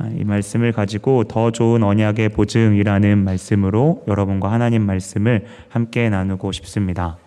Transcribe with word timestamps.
아, 0.00 0.08
이 0.16 0.24
말씀을 0.24 0.72
가지고 0.72 1.24
더 1.24 1.50
좋은 1.50 1.82
언약의 1.82 2.30
보증이라는 2.30 3.22
말씀으로 3.22 4.02
여러분과 4.08 4.50
하나님 4.50 4.82
말씀을 4.86 5.44
함께 5.68 6.08
나누고 6.08 6.52
싶습니다. 6.52 7.18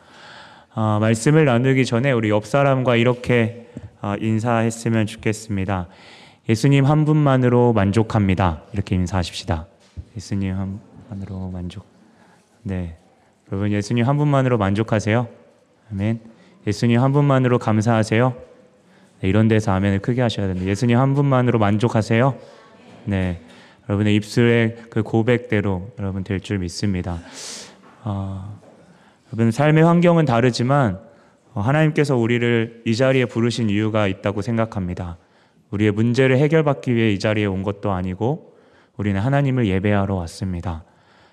아, 0.74 0.98
말씀을 1.00 1.46
나누기 1.46 1.86
전에 1.86 2.12
우리 2.12 2.32
옆 2.32 2.48
사람과 2.48 2.96
이렇게 2.96 3.68
아, 4.02 4.16
인사했으면 4.20 5.06
좋겠습니다. 5.06 5.88
예수님 6.50 6.86
한 6.86 7.06
분만으로 7.06 7.74
만족합니다. 7.74 8.64
이렇게 8.74 8.96
인사하십시다. 8.96 9.68
예수님 10.18 10.56
한 10.58 10.80
분만으로 11.10 11.52
만족. 11.52 11.86
네. 12.64 12.98
여러분 13.52 13.72
예수님 13.72 14.08
한 14.08 14.18
분만으로 14.18 14.58
만족하세요? 14.58 15.28
아멘. 15.92 16.22
예수님 16.66 17.00
한 17.00 17.12
분만으로 17.12 17.60
감사하세요? 17.60 18.34
네, 19.22 19.30
이런 19.30 19.48
데서 19.48 19.72
아멘을 19.74 20.00
크게 20.00 20.24
하셔야 20.24 20.48
됩니다. 20.48 20.68
예수님 20.68 20.98
한 20.98 21.14
분만으로 21.14 21.60
만족하세요? 21.60 22.63
네. 23.06 23.42
여러분의 23.90 24.16
입술의 24.16 24.78
그 24.90 25.04
고백대로 25.04 25.92
여러분 26.00 26.24
될 26.24 26.40
줄 26.40 26.60
믿습니다. 26.60 27.20
어, 28.04 28.60
여러분 29.28 29.52
삶의 29.52 29.84
환경은 29.84 30.26
다르지만 30.26 31.00
어, 31.54 31.62
하나님께서 31.62 32.16
우리를 32.16 32.84
이 32.86 32.96
자리에 32.96 33.26
부르신 33.26 33.70
이유가 33.70 34.08
있다고 34.08 34.42
생각합니다. 34.42 35.18
우리의 35.72 35.92
문제를 35.92 36.38
해결받기 36.38 36.96
위해 36.96 37.12
이 37.12 37.20
자리에 37.20 37.46
온 37.46 37.64
것도 37.64 37.92
아니고 37.92 38.54
우리는 38.96 39.20
하나님을 39.20 39.68
예배하러 39.68 40.16
왔습니다. 40.16 40.84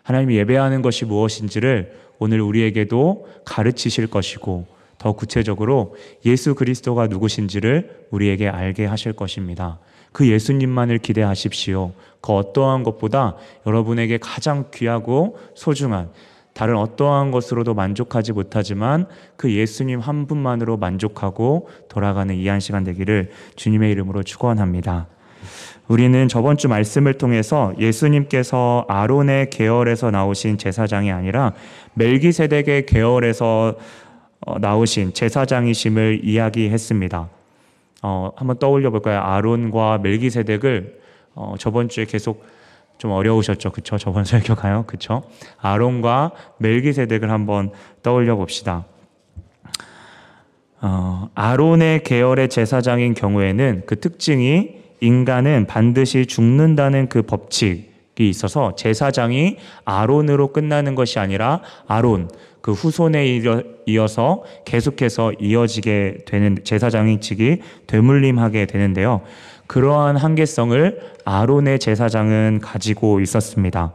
하나님이 0.02 0.36
예배하는 0.36 0.82
것이 0.82 1.04
무엇인지를 1.04 1.94
오늘 2.18 2.40
우리에게도 2.40 3.28
가르치실 3.44 4.08
것이고 4.08 4.66
더 4.98 5.12
구체적으로 5.12 5.94
예수 6.26 6.54
그리스도가 6.54 7.06
누구신지를 7.06 8.06
우리에게 8.10 8.48
알게 8.48 8.86
하실 8.86 9.12
것입니다. 9.12 9.78
그 10.12 10.28
예수님만을 10.28 10.98
기대하십시오. 10.98 11.92
그 12.20 12.32
어떠한 12.32 12.82
것보다 12.82 13.36
여러분에게 13.66 14.18
가장 14.18 14.66
귀하고 14.72 15.38
소중한 15.54 16.10
다른 16.52 16.76
어떠한 16.76 17.30
것으로도 17.30 17.74
만족하지 17.74 18.32
못하지만 18.32 19.06
그 19.36 19.52
예수님 19.52 20.00
한 20.00 20.26
분만으로 20.26 20.76
만족하고 20.76 21.68
돌아가는 21.88 22.34
이한 22.34 22.60
시간 22.60 22.84
되기를 22.84 23.30
주님의 23.56 23.92
이름으로 23.92 24.22
축원합니다. 24.22 25.06
우리는 25.88 26.28
저번 26.28 26.56
주 26.56 26.68
말씀을 26.68 27.14
통해서 27.14 27.72
예수님께서 27.78 28.84
아론의 28.88 29.50
계열에서 29.50 30.10
나오신 30.10 30.58
제사장이 30.58 31.10
아니라 31.10 31.54
멜기세덱의 31.94 32.86
계열에서 32.86 33.76
어, 34.46 34.58
나오신 34.58 35.14
제사장이심을 35.14 36.20
이야기했습니다. 36.24 37.28
어, 38.02 38.30
한번 38.36 38.58
떠올려 38.58 38.90
볼까요? 38.90 39.20
아론과 39.20 39.98
멜기세덱을 39.98 41.00
어, 41.34 41.54
저번 41.58 41.88
주에 41.88 42.04
계속 42.04 42.44
좀 42.98 43.12
어려우셨죠, 43.12 43.70
그쵸? 43.72 43.98
저번 43.98 44.24
설교가요, 44.24 44.84
그쵸? 44.86 45.22
아론과 45.60 46.32
멜기세덱을 46.58 47.30
한번 47.30 47.70
떠올려 48.02 48.36
봅시다. 48.36 48.84
어, 50.82 51.28
아론의 51.34 52.04
계열의 52.04 52.48
제사장인 52.48 53.14
경우에는 53.14 53.82
그 53.86 54.00
특징이 54.00 54.80
인간은 55.00 55.66
반드시 55.66 56.26
죽는다는 56.26 57.08
그 57.08 57.22
법칙이 57.22 57.89
있어서 58.28 58.74
제사장이 58.76 59.56
아론으로 59.84 60.52
끝나는 60.52 60.94
것이 60.94 61.18
아니라 61.18 61.62
아론, 61.86 62.28
그 62.60 62.72
후손에 62.72 63.40
이어서 63.86 64.44
계속해서 64.64 65.32
이어지게 65.40 66.18
되는 66.26 66.58
제사장이직이 66.62 67.62
되물림하게 67.86 68.66
되는데요. 68.66 69.22
그러한 69.66 70.16
한계성을 70.16 71.00
아론의 71.24 71.78
제사장은 71.78 72.60
가지고 72.62 73.20
있었습니다. 73.20 73.92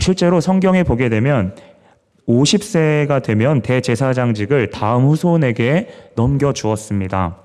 실제로 0.00 0.40
성경에 0.40 0.82
보게 0.82 1.08
되면 1.08 1.54
50세가 2.26 3.22
되면 3.22 3.62
대제사장직을 3.62 4.70
다음 4.70 5.04
후손에게 5.04 5.88
넘겨 6.14 6.52
주었습니다. 6.52 7.36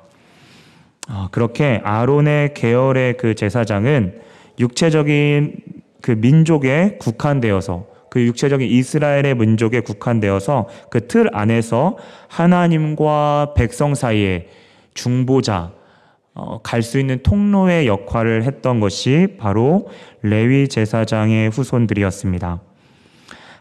아, 1.09 1.29
그렇게 1.31 1.81
아론의 1.83 2.53
계열의 2.53 3.17
그 3.17 3.33
제사장은 3.35 4.21
육체적인 4.59 5.55
그 6.01 6.11
민족에 6.11 6.97
국한되어서 6.99 7.85
그 8.09 8.21
육체적인 8.25 8.67
이스라엘의 8.67 9.35
민족에 9.35 9.81
국한되어서 9.81 10.67
그 10.89 11.07
틀 11.07 11.29
안에서 11.33 11.97
하나님과 12.29 13.53
백성 13.55 13.95
사이에 13.95 14.47
중보자, 14.93 15.71
어, 16.33 16.61
갈 16.63 16.81
수 16.81 16.99
있는 16.99 17.19
통로의 17.23 17.87
역할을 17.87 18.43
했던 18.43 18.79
것이 18.79 19.35
바로 19.37 19.89
레위 20.21 20.67
제사장의 20.67 21.49
후손들이었습니다. 21.49 22.61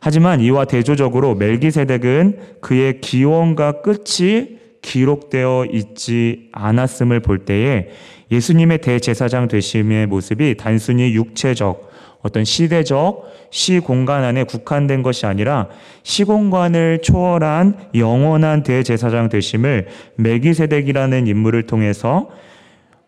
하지만 0.00 0.40
이와 0.40 0.66
대조적으로 0.66 1.34
멜기세덱은 1.34 2.38
그의 2.60 3.00
기원과 3.00 3.82
끝이 3.82 4.58
기록되어 4.82 5.66
있지 5.72 6.48
않았음을 6.52 7.20
볼 7.20 7.40
때에 7.44 7.88
예수님의 8.30 8.80
대제사장 8.82 9.48
되심의 9.48 10.06
모습이 10.06 10.56
단순히 10.56 11.14
육체적, 11.14 11.85
어떤 12.26 12.44
시대적 12.44 13.24
시공간 13.50 14.24
안에 14.24 14.42
국한된 14.42 15.02
것이 15.02 15.26
아니라 15.26 15.68
시공간을 16.02 17.02
초월한 17.02 17.90
영원한 17.94 18.64
대제사장 18.64 19.28
되심을 19.28 19.86
메기세덱이라는 20.16 21.28
인물을 21.28 21.62
통해서 21.68 22.28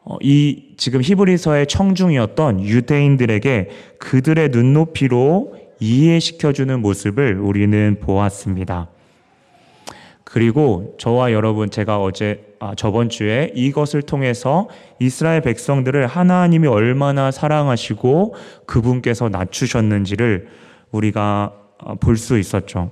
어, 0.05 0.17
이 0.23 0.75
지금 0.77 1.03
히브리서의 1.03 1.67
청중이었던 1.67 2.65
유대인들에게 2.65 3.69
그들의 3.99 4.51
눈높이로 4.51 5.55
이해시켜주는 5.81 6.81
모습을 6.81 7.39
우리는 7.41 7.99
보았습니다. 8.01 8.89
그리고 10.23 10.95
저와 10.99 11.33
여러분 11.33 11.71
제가 11.71 12.01
어제 12.01 12.48
아, 12.61 12.75
저번 12.75 13.09
주에 13.09 13.53
이것을 13.55 14.03
통해서 14.03 14.69
이스라엘 14.99 15.41
백성들을 15.43 16.07
하나님이 16.07 16.67
얼마나 16.67 17.31
사랑하시고 17.31 18.35
그분께서 18.67 19.29
낮추셨는지를 19.29 20.49
우리가 20.91 21.53
아, 21.79 21.95
볼수 21.95 22.39
있었죠. 22.39 22.91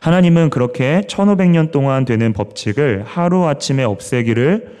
하나님은 0.00 0.50
그렇게 0.50 1.02
1500년 1.08 1.72
동안 1.72 2.04
되는 2.04 2.32
법칙을 2.32 3.02
하루아침에 3.04 3.82
없애기를 3.82 4.76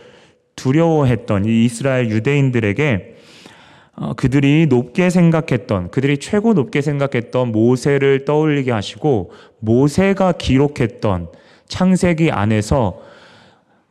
두려워했던 0.54 1.46
이 1.46 1.64
이스라엘 1.64 2.10
유대인들에게 2.10 3.16
어, 3.98 4.12
그들이 4.12 4.66
높게 4.68 5.08
생각했던, 5.08 5.90
그들이 5.90 6.18
최고 6.18 6.52
높게 6.52 6.82
생각했던 6.82 7.50
모세를 7.50 8.26
떠올리게 8.26 8.70
하시고, 8.70 9.30
모세가 9.60 10.32
기록했던 10.32 11.28
창세기 11.66 12.30
안에서 12.30 13.00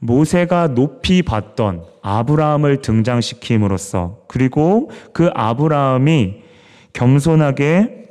모세가 0.05 0.75
높이 0.75 1.21
봤던 1.21 1.83
아브라함을 2.01 2.81
등장시킴으로써, 2.81 4.19
그리고 4.27 4.91
그 5.13 5.29
아브라함이 5.33 6.35
겸손하게 6.93 8.05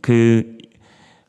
그 0.00 0.58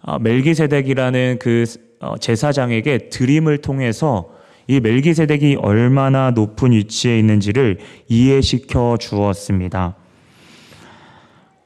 어, 0.01 0.19
멜기세덱이라는 0.19 1.38
그 1.40 1.66
어, 2.00 2.17
제사장에게 2.17 3.09
드림을 3.09 3.59
통해서 3.59 4.29
이 4.67 4.79
멜기세덱이 4.79 5.56
얼마나 5.56 6.31
높은 6.31 6.72
위치에 6.72 7.17
있는지를 7.19 7.79
이해시켜 8.07 8.97
주었습니다. 9.00 9.96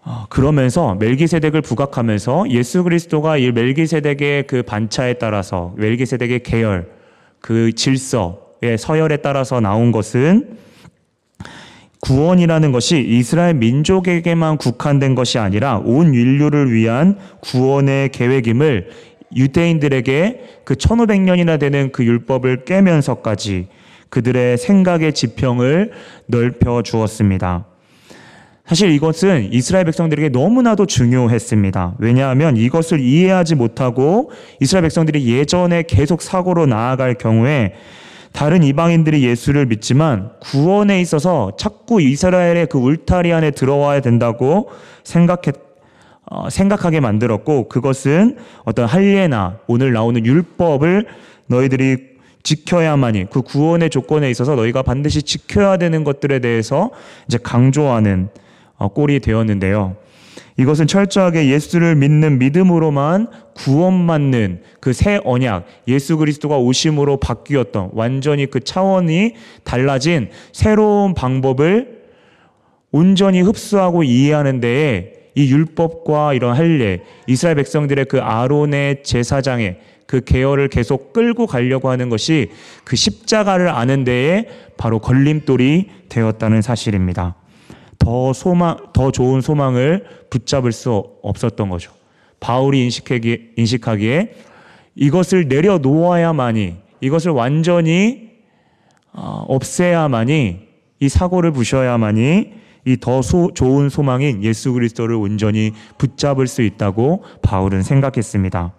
어, 0.05 0.25
그러면서 0.29 0.95
멜기세덱을 0.95 1.61
부각하면서 1.61 2.49
예수 2.49 2.83
그리스도가 2.83 3.37
이 3.37 3.51
멜기세덱의 3.51 4.47
그 4.47 4.63
반차에 4.63 5.13
따라서 5.13 5.73
멜기세덱의 5.77 6.43
계열, 6.43 6.89
그 7.43 7.73
질서의 7.73 8.77
서열에 8.79 9.17
따라서 9.17 9.59
나온 9.59 9.91
것은 9.91 10.55
구원이라는 11.99 12.71
것이 12.71 13.05
이스라엘 13.05 13.55
민족에게만 13.55 14.57
국한된 14.57 15.13
것이 15.13 15.39
아니라 15.39 15.77
온 15.83 16.13
인류를 16.13 16.71
위한 16.71 17.17
구원의 17.41 18.13
계획임을 18.13 18.91
유대인들에게 19.35 20.61
그 20.63 20.75
1500년이나 20.75 21.59
되는 21.59 21.91
그 21.91 22.05
율법을 22.05 22.63
깨면서까지 22.63 23.67
그들의 24.07 24.57
생각의 24.57 25.11
지평을 25.13 25.91
넓혀 26.27 26.81
주었습니다. 26.81 27.65
사실 28.65 28.91
이것은 28.91 29.51
이스라엘 29.51 29.83
백성들에게 29.85 30.29
너무나도 30.29 30.85
중요했습니다. 30.85 31.95
왜냐하면 31.99 32.55
이것을 32.55 33.01
이해하지 33.01 33.55
못하고 33.55 34.31
이스라엘 34.61 34.83
백성들이 34.83 35.27
예전에 35.27 35.83
계속 35.83 36.21
사고로 36.21 36.65
나아갈 36.65 37.15
경우에 37.15 37.73
다른 38.31 38.63
이방인들이 38.63 39.23
예수를 39.23 39.65
믿지만 39.65 40.31
구원에 40.41 41.01
있어서 41.01 41.51
자꾸 41.57 42.01
이스라엘의 42.01 42.67
그 42.67 42.77
울타리 42.79 43.33
안에 43.33 43.51
들어와야 43.51 43.99
된다고 43.99 44.69
생각했, 45.03 45.55
어, 46.25 46.49
생각하게 46.49 47.01
만들었고 47.01 47.67
그것은 47.67 48.37
어떤 48.63 48.87
할례나 48.87 49.59
오늘 49.67 49.91
나오는 49.91 50.25
율법을 50.25 51.05
너희들이 51.47 52.13
지켜야만이 52.43 53.27
그 53.29 53.41
구원의 53.41 53.89
조건에 53.89 54.29
있어서 54.31 54.55
너희가 54.55 54.83
반드시 54.83 55.21
지켜야 55.21 55.77
되는 55.77 56.03
것들에 56.03 56.39
대해서 56.39 56.91
이제 57.27 57.37
강조하는 57.41 58.29
어, 58.29 58.42
꼴이 58.89 59.19
되었는데요. 59.19 59.95
이것은 60.57 60.85
철저하게 60.87 61.49
예수를 61.49 61.95
믿는 61.95 62.37
믿음으로만 62.37 63.27
구원받는 63.55 64.61
그 64.79 64.93
새 64.93 65.19
언약, 65.23 65.65
예수 65.87 66.17
그리스도가 66.17 66.57
오심으로 66.57 67.17
바뀌었던 67.17 67.91
완전히 67.93 68.45
그 68.45 68.59
차원이 68.59 69.33
달라진 69.63 70.29
새로운 70.51 71.13
방법을 71.13 72.03
온전히 72.91 73.41
흡수하고 73.41 74.03
이해하는 74.03 74.59
데에 74.59 75.13
이 75.35 75.51
율법과 75.51 76.35
이런 76.35 76.55
할례, 76.55 77.01
이스라엘 77.25 77.55
백성들의 77.55 78.05
그 78.05 78.21
아론의 78.21 79.01
제사장의 79.01 79.79
그 80.05 80.21
계열을 80.23 80.67
계속 80.67 81.11
끌고 81.11 81.47
가려고 81.47 81.89
하는 81.89 82.09
것이 82.09 82.51
그 82.83 82.95
십자가를 82.95 83.69
아는 83.69 84.03
데에 84.03 84.45
바로 84.77 84.99
걸림돌이 84.99 85.87
되었다는 86.09 86.61
사실입니다. 86.61 87.35
더 88.03 88.33
소망, 88.33 88.77
더 88.91 89.11
좋은 89.11 89.39
소망을 89.41 90.05
붙잡을 90.29 90.71
수 90.71 91.05
없었던 91.21 91.69
거죠. 91.69 91.91
바울이 92.39 92.83
인식하기, 92.83 93.51
인식하기에 93.55 94.33
이것을 94.95 95.47
내려놓아야만이, 95.47 96.75
이것을 97.01 97.31
완전히 97.31 98.31
어, 99.13 99.45
없애야만이, 99.47 100.59
이 100.99 101.09
사고를 101.09 101.51
부셔야만이 101.51 102.63
이 102.85 102.97
더 102.97 103.21
좋은 103.21 103.87
소망인 103.89 104.43
예수 104.43 104.73
그리스도를 104.73 105.15
온전히 105.15 105.71
붙잡을 105.97 106.47
수 106.47 106.61
있다고 106.61 107.23
바울은 107.41 107.81
생각했습니다. 107.81 108.73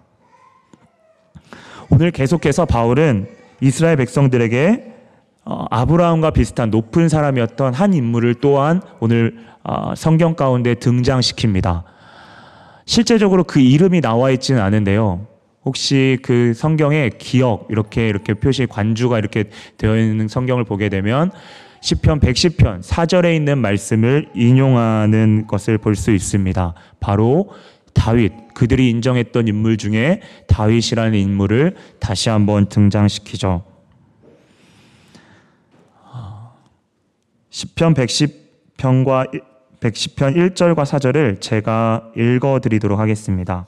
오늘 1.90 2.10
계속해서 2.10 2.66
바울은 2.66 3.28
이스라엘 3.62 3.96
백성들에게 3.96 4.93
어, 5.44 5.66
아브라함과 5.70 6.30
비슷한 6.30 6.70
높은 6.70 7.08
사람이었던 7.08 7.74
한 7.74 7.94
인물을 7.94 8.36
또한 8.36 8.80
오늘 9.00 9.36
어, 9.62 9.94
성경 9.96 10.34
가운데 10.34 10.74
등장시킵니다. 10.74 11.82
실제적으로 12.86 13.44
그 13.44 13.60
이름이 13.60 14.00
나와 14.00 14.30
있지는 14.30 14.60
않은데요. 14.60 15.26
혹시 15.64 16.18
그 16.22 16.52
성경에 16.54 17.10
기억 17.18 17.66
이렇게 17.70 18.08
이렇게 18.08 18.34
표시 18.34 18.66
관주가 18.66 19.18
이렇게 19.18 19.44
되어 19.78 19.96
있는 19.96 20.28
성경을 20.28 20.64
보게 20.64 20.90
되면 20.90 21.30
시편 21.80 22.20
110편 22.20 22.82
4절에 22.82 23.34
있는 23.34 23.58
말씀을 23.58 24.28
인용하는 24.34 25.46
것을 25.46 25.78
볼 25.78 25.94
수 25.96 26.10
있습니다. 26.10 26.74
바로 27.00 27.50
다윗 27.94 28.32
그들이 28.54 28.90
인정했던 28.90 29.48
인물 29.48 29.76
중에 29.76 30.20
다윗이라는 30.48 31.18
인물을 31.18 31.76
다시 32.00 32.28
한번 32.28 32.68
등장시키죠. 32.68 33.73
시편 37.54 37.94
110편과 37.94 39.30
110편 39.78 40.54
1절과 40.56 40.84
4절을 40.84 41.40
제가 41.40 42.10
읽어 42.16 42.58
드리도록 42.60 42.98
하겠습니다. 42.98 43.66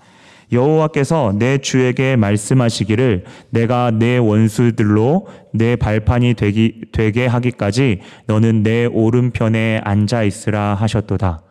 여호와께서 0.50 1.34
내 1.38 1.58
주에게 1.58 2.16
말씀하시기를 2.16 3.24
내가 3.50 3.92
내 3.92 4.18
원수들로 4.18 5.28
내 5.52 5.76
발판이 5.76 6.34
되기, 6.34 6.80
되게 6.90 7.28
하기까지 7.28 8.00
너는 8.26 8.64
내 8.64 8.86
오른편에 8.86 9.82
앉아 9.84 10.24
있으라 10.24 10.74
하셨도다. 10.74 11.42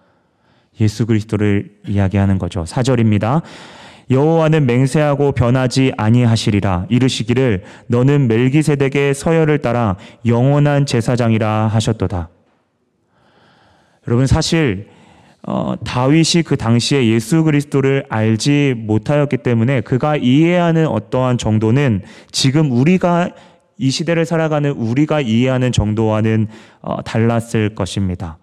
예수 0.81 1.05
그리스도를 1.05 1.77
이야기하는 1.87 2.37
거죠. 2.37 2.65
4절입니다. 2.65 3.43
여호와는 4.09 4.65
맹세하고 4.65 5.31
변하지 5.31 5.93
아니하시리라 5.97 6.85
이르시기를 6.89 7.63
너는 7.87 8.27
멜기세덱의 8.27 9.13
서열을 9.13 9.59
따라 9.59 9.97
영원한 10.25 10.85
제사장이라 10.85 11.67
하셨도다. 11.67 12.29
여러분 14.07 14.27
사실 14.27 14.87
어, 15.47 15.75
다윗이 15.83 16.43
그 16.45 16.57
당시에 16.57 17.07
예수 17.07 17.43
그리스도를 17.43 18.05
알지 18.09 18.73
못하였기 18.77 19.37
때문에 19.37 19.81
그가 19.81 20.15
이해하는 20.15 20.87
어떠한 20.87 21.37
정도는 21.37 22.01
지금 22.31 22.71
우리가 22.71 23.29
이 23.77 23.91
시대를 23.91 24.25
살아가는 24.25 24.71
우리가 24.71 25.21
이해하는 25.21 25.71
정도와는 25.71 26.47
어, 26.81 27.03
달랐을 27.03 27.75
것입니다. 27.75 28.37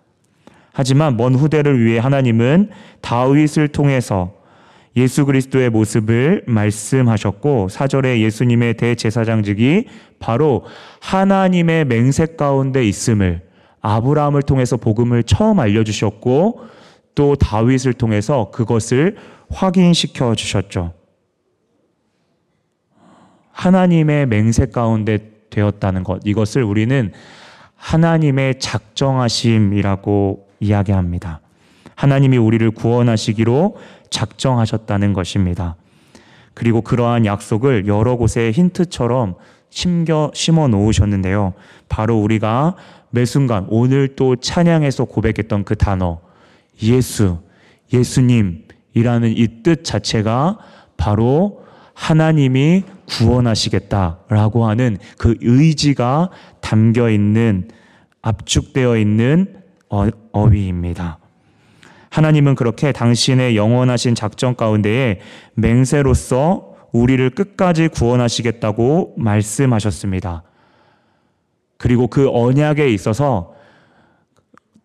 하지만 0.73 1.17
먼 1.17 1.35
후대를 1.35 1.85
위해 1.85 1.99
하나님은 1.99 2.71
다윗을 3.01 3.69
통해서 3.69 4.33
예수 4.97 5.25
그리스도의 5.25 5.71
모습을 5.71 6.45
말씀하셨고 6.47 7.69
사절에 7.69 8.21
예수님의 8.21 8.75
대제사장직이 8.75 9.87
바로 10.19 10.65
하나님의 11.01 11.87
맹세 11.87 12.27
가운데 12.27 12.87
있음을 12.87 13.41
아브라함을 13.81 14.43
통해서 14.43 14.77
복음을 14.77 15.23
처음 15.23 15.61
알려주셨고 15.61 16.61
또 17.15 17.35
다윗을 17.37 17.95
통해서 17.95 18.51
그것을 18.53 19.17
확인시켜 19.51 20.35
주셨죠. 20.35 20.93
하나님의 23.51 24.27
맹세 24.27 24.67
가운데 24.67 25.33
되었다는 25.51 26.05
것 26.05 26.21
이것을 26.25 26.63
우리는 26.63 27.13
하나님의 27.77 28.59
작정하심이라고 28.61 30.49
이야기합니다. 30.61 31.41
하나님이 31.95 32.37
우리를 32.39 32.71
구원하시기로 32.71 33.77
작정하셨다는 34.13 35.13
것입니다. 35.15 35.75
그리고 36.55 36.83
그러한 36.83 37.27
약속을 37.27 37.89
여러 37.89 38.17
곳에 38.17 38.53
힌트처럼 38.53 39.35
심겨 39.71 40.31
심어 40.35 40.69
놓으셨는데요. 40.69 41.55
바로 41.89 42.21
우리가 42.21 42.77
매 43.11 43.25
순간 43.25 43.67
오늘 43.69 44.15
또 44.15 44.37
찬양에서 44.37 45.07
고백했던 45.07 45.65
그 45.65 45.75
단어 45.77 46.21
예수, 46.83 47.39
예수님이라는 47.93 49.35
이 49.37 49.63
뜻 49.63 49.85
자체가 49.85 50.59
바로 50.97 51.63
하나님이 51.95 52.85
구원하시겠다라고 53.07 54.67
하는 54.67 54.99
그 55.19 55.37
의지가 55.41 56.31
담겨 56.61 57.11
있는 57.11 57.69
압축되어 58.23 58.97
있는 58.97 59.57
어, 59.89 60.09
어휘입니다. 60.33 61.19
하나님은 62.13 62.57
그렇게 62.57 62.93
당신의 62.93 63.57
영원하신 63.57 64.15
작전 64.15 64.55
가운데에 64.55 65.21
맹세로서 65.55 66.75
우리를 66.93 67.31
끝까지 67.31 67.89
구원하시겠다고 67.89 69.15
말씀하셨습니다. 69.17 70.43
그리고 71.79 72.09
그 72.09 72.29
언약에 72.31 72.91
있어서 72.91 73.55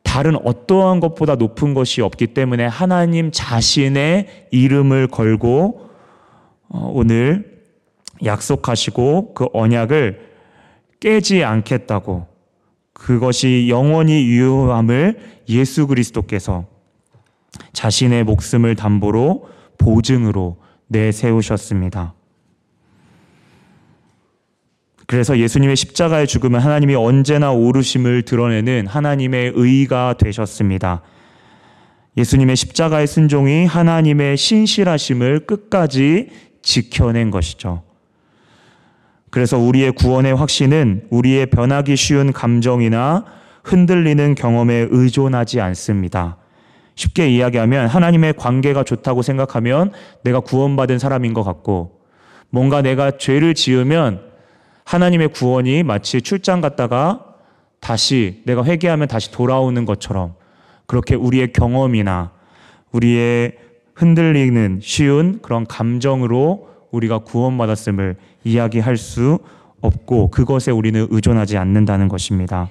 다른 0.03 0.37
어떠한 0.37 1.01
것보다 1.01 1.35
높은 1.35 1.73
것이 1.73 2.01
없기 2.01 2.27
때문에 2.27 2.65
하나님 2.65 3.29
자신의 3.33 4.47
이름을 4.51 5.09
걸고 5.09 5.89
어, 6.69 6.91
오늘 6.93 7.59
약속하시고 8.23 9.33
그 9.33 9.47
언약을 9.51 10.29
깨지 11.01 11.43
않겠다고 11.43 12.25
그것이 12.93 13.67
영원히 13.67 14.25
유효함을 14.27 15.19
예수 15.49 15.87
그리스도께서 15.87 16.76
자신의 17.73 18.23
목숨을 18.23 18.75
담보로 18.75 19.47
보증으로 19.77 20.57
내세우셨습니다. 20.87 22.13
그래서 25.05 25.37
예수님의 25.37 25.77
십자가의 25.77 26.27
죽음은 26.27 26.59
하나님이 26.59 26.95
언제나 26.95 27.51
오르심을 27.51 28.23
드러내는 28.23 28.87
하나님의 28.87 29.53
의가 29.55 30.15
되셨습니다. 30.17 31.01
예수님의 32.17 32.55
십자가의 32.55 33.07
순종이 33.07 33.65
하나님의 33.65 34.35
신실하심을 34.35 35.45
끝까지 35.45 36.29
지켜낸 36.61 37.31
것이죠. 37.31 37.83
그래서 39.29 39.57
우리의 39.57 39.91
구원의 39.91 40.35
확신은 40.35 41.07
우리의 41.09 41.45
변하기 41.47 41.95
쉬운 41.95 42.33
감정이나 42.33 43.23
흔들리는 43.63 44.35
경험에 44.35 44.87
의존하지 44.89 45.61
않습니다. 45.61 46.37
쉽게 46.97 47.29
이야기하면 47.29 47.87
하나님의 47.87 48.33
관계가 48.33 48.83
좋다고 48.83 49.21
생각하면 49.21 49.91
내가 50.23 50.41
구원받은 50.41 50.99
사람인 50.99 51.33
것 51.33 51.43
같고 51.43 52.01
뭔가 52.49 52.81
내가 52.81 53.17
죄를 53.17 53.53
지으면 53.53 54.21
하나님의 54.83 55.29
구원이 55.29 55.83
마치 55.83 56.21
출장 56.21 56.59
갔다가 56.59 57.23
다시 57.79 58.41
내가 58.45 58.65
회개하면 58.65 59.07
다시 59.07 59.31
돌아오는 59.31 59.85
것처럼 59.85 60.33
그렇게 60.87 61.13
우리의 61.13 61.53
경험이나 61.53 62.31
우리의 62.91 63.53
흔들리는 63.93 64.79
쉬운 64.81 65.39
그런 65.41 65.65
감정으로 65.67 66.69
우리가 66.91 67.19
구원받았음을 67.19 68.15
이야기할 68.43 68.97
수 68.97 69.39
없고 69.81 70.31
그것에 70.31 70.71
우리는 70.71 71.05
의존하지 71.11 71.57
않는다는 71.57 72.07
것입니다. 72.07 72.69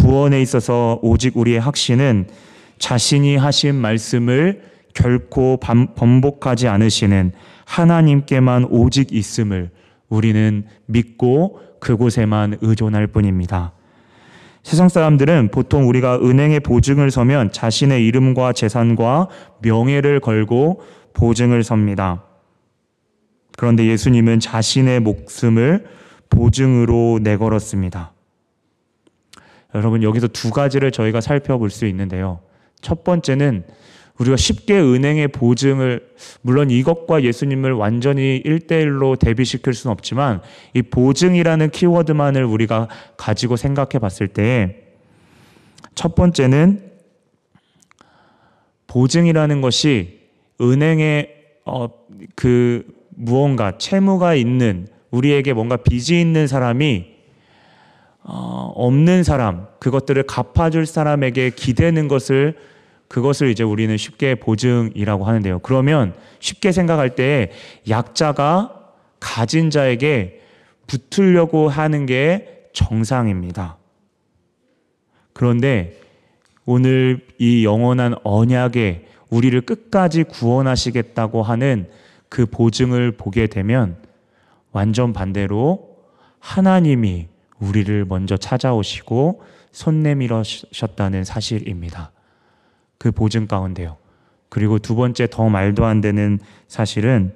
구원에 0.00 0.40
있어서 0.40 0.98
오직 1.02 1.36
우리의 1.36 1.60
확신은 1.60 2.26
자신이 2.78 3.36
하신 3.36 3.74
말씀을 3.74 4.62
결코 4.94 5.58
번복하지 5.58 6.68
않으시는 6.68 7.32
하나님께만 7.66 8.64
오직 8.70 9.12
있음을 9.12 9.70
우리는 10.08 10.64
믿고 10.86 11.60
그곳에만 11.80 12.58
의존할 12.62 13.08
뿐입니다. 13.08 13.72
세상 14.62 14.88
사람들은 14.88 15.50
보통 15.50 15.88
우리가 15.88 16.16
은행에 16.16 16.60
보증을 16.60 17.10
서면 17.10 17.52
자신의 17.52 18.04
이름과 18.06 18.54
재산과 18.54 19.28
명예를 19.62 20.20
걸고 20.20 20.82
보증을 21.12 21.62
섭니다. 21.62 22.24
그런데 23.56 23.86
예수님은 23.86 24.40
자신의 24.40 25.00
목숨을 25.00 25.86
보증으로 26.30 27.20
내걸었습니다. 27.22 28.12
여러분, 29.74 30.02
여기서 30.02 30.28
두 30.28 30.50
가지를 30.50 30.90
저희가 30.90 31.20
살펴볼 31.20 31.70
수 31.70 31.86
있는데요. 31.86 32.40
첫 32.80 33.04
번째는 33.04 33.64
우리가 34.20 34.36
쉽게 34.36 34.78
은행의 34.78 35.28
보증을 35.28 36.10
물론 36.42 36.70
이것과 36.70 37.22
예수님을 37.22 37.72
완전히 37.72 38.42
1대1로 38.44 39.18
대비시킬 39.18 39.72
수는 39.72 39.92
없지만 39.92 40.42
이 40.74 40.82
보증이라는 40.82 41.70
키워드만을 41.70 42.44
우리가 42.44 42.88
가지고 43.16 43.56
생각해 43.56 43.98
봤을 43.98 44.28
때첫 44.28 46.14
번째는 46.14 46.90
보증이라는 48.88 49.60
것이 49.62 50.20
은행에 50.60 51.28
어, 51.64 51.88
그 52.34 52.84
무언가 53.08 53.78
채무가 53.78 54.34
있는 54.34 54.86
우리에게 55.10 55.54
뭔가 55.54 55.76
빚이 55.76 56.20
있는 56.20 56.46
사람이 56.46 57.09
어, 58.22 58.72
없는 58.74 59.24
사람 59.24 59.66
그것들을 59.78 60.22
갚아줄 60.24 60.86
사람에게 60.86 61.50
기대는 61.50 62.08
것을 62.08 62.56
그것을 63.08 63.48
이제 63.48 63.64
우리는 63.64 63.96
쉽게 63.96 64.36
보증이라고 64.36 65.24
하는데요. 65.24 65.58
그러면 65.60 66.14
쉽게 66.38 66.70
생각할 66.70 67.16
때 67.16 67.50
약자가 67.88 68.76
가진 69.18 69.70
자에게 69.70 70.40
붙으려고 70.86 71.68
하는 71.68 72.06
게 72.06 72.68
정상입니다. 72.72 73.78
그런데 75.32 75.98
오늘 76.64 77.26
이 77.38 77.64
영원한 77.64 78.14
언약에 78.22 79.06
우리를 79.28 79.60
끝까지 79.62 80.24
구원하시겠다고 80.24 81.42
하는 81.42 81.88
그 82.28 82.46
보증을 82.46 83.12
보게 83.12 83.46
되면 83.48 83.96
완전 84.70 85.12
반대로 85.12 85.96
하나님이 86.38 87.28
우리를 87.60 88.04
먼저 88.06 88.36
찾아오시고 88.36 89.42
손 89.72 90.02
내밀으셨다는 90.02 91.24
사실입니다. 91.24 92.10
그 92.98 93.12
보증 93.12 93.46
가운데요. 93.46 93.96
그리고 94.48 94.78
두 94.78 94.96
번째 94.96 95.28
더 95.30 95.48
말도 95.48 95.84
안 95.84 96.00
되는 96.00 96.38
사실은 96.66 97.32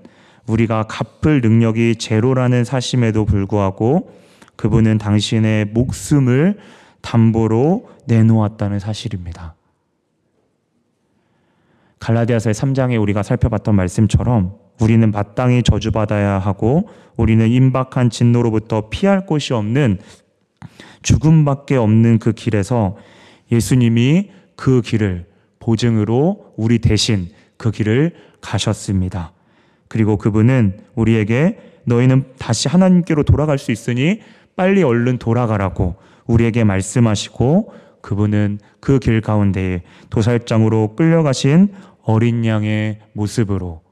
우리가 0.46 0.86
갚을 0.88 1.40
능력이 1.40 1.96
제로라는 1.96 2.64
사실에도 2.64 3.24
불구하고 3.24 4.12
그분은 4.56 4.98
당신의 4.98 5.66
목숨을 5.66 6.58
담보로 7.00 7.88
내놓았다는 8.06 8.78
사실입니다. 8.78 9.54
갈라디아서의 12.00 12.54
3장에 12.54 13.00
우리가 13.00 13.22
살펴봤던 13.22 13.74
말씀처럼 13.74 14.58
우리는 14.80 15.10
마땅히 15.10 15.62
저주받아야 15.62 16.38
하고 16.38 16.88
우리는 17.16 17.48
임박한 17.48 18.10
진노로부터 18.10 18.88
피할 18.90 19.26
곳이 19.26 19.52
없는 19.52 19.98
죽음밖에 21.02 21.76
없는 21.76 22.18
그 22.18 22.32
길에서 22.32 22.96
예수님이 23.52 24.30
그 24.56 24.80
길을 24.82 25.26
보증으로 25.60 26.54
우리 26.56 26.78
대신 26.78 27.28
그 27.56 27.70
길을 27.70 28.12
가셨습니다. 28.40 29.32
그리고 29.88 30.16
그분은 30.16 30.80
우리에게 30.94 31.58
너희는 31.84 32.24
다시 32.38 32.68
하나님께로 32.68 33.22
돌아갈 33.22 33.58
수 33.58 33.70
있으니 33.70 34.20
빨리 34.56 34.82
얼른 34.82 35.18
돌아가라고 35.18 35.96
우리에게 36.26 36.64
말씀하시고 36.64 37.72
그분은 38.00 38.58
그 38.80 38.98
길 38.98 39.20
가운데에 39.20 39.82
도살장으로 40.10 40.94
끌려가신 40.96 41.68
어린 42.02 42.44
양의 42.44 42.98
모습으로 43.12 43.83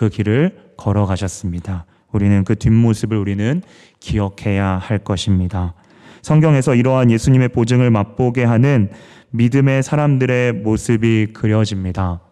그 0.00 0.08
길을 0.08 0.56
걸어가셨습니다. 0.78 1.84
우리는 2.10 2.42
그 2.44 2.56
뒷모습을 2.56 3.18
우리는 3.18 3.60
기억해야 4.00 4.78
할 4.78 4.96
것입니다. 4.96 5.74
성경에서 6.22 6.74
이러한 6.74 7.10
예수님의 7.10 7.50
보증을 7.50 7.90
맛보게 7.90 8.44
하는 8.44 8.88
믿음의 9.28 9.82
사람들의 9.82 10.54
모습이 10.54 11.34
그려집니다. 11.34 12.22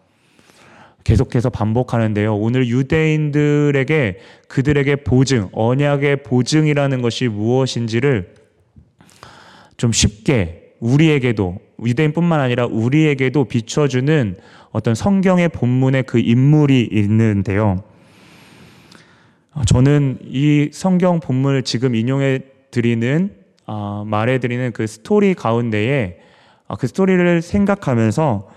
계속해서 1.03 1.51
반복하는데요. 1.51 2.35
오늘 2.35 2.67
유대인들에게 2.67 4.17
그들에게 4.47 4.95
보증, 5.03 5.49
언약의 5.51 6.23
보증이라는 6.23 7.03
것이 7.03 7.27
무엇인지를 7.27 8.33
좀 9.77 9.91
쉽게 9.91 10.73
우리에게도 10.79 11.59
유대인뿐만 11.85 12.39
아니라 12.39 12.65
우리에게도 12.65 13.45
비춰주는 13.45 14.37
어떤 14.71 14.95
성경의 14.95 15.49
본문의 15.49 16.03
그 16.03 16.19
인물이 16.19 16.89
있는데요. 16.91 17.83
저는 19.65 20.19
이 20.23 20.69
성경 20.71 21.19
본문을 21.19 21.63
지금 21.63 21.95
인용해 21.95 22.39
드리는 22.71 23.31
어, 23.65 24.03
말해 24.05 24.39
드리는 24.39 24.71
그 24.71 24.87
스토리 24.87 25.33
가운데에 25.33 26.19
어, 26.67 26.75
그 26.75 26.87
스토리를 26.87 27.41
생각하면서 27.41 28.49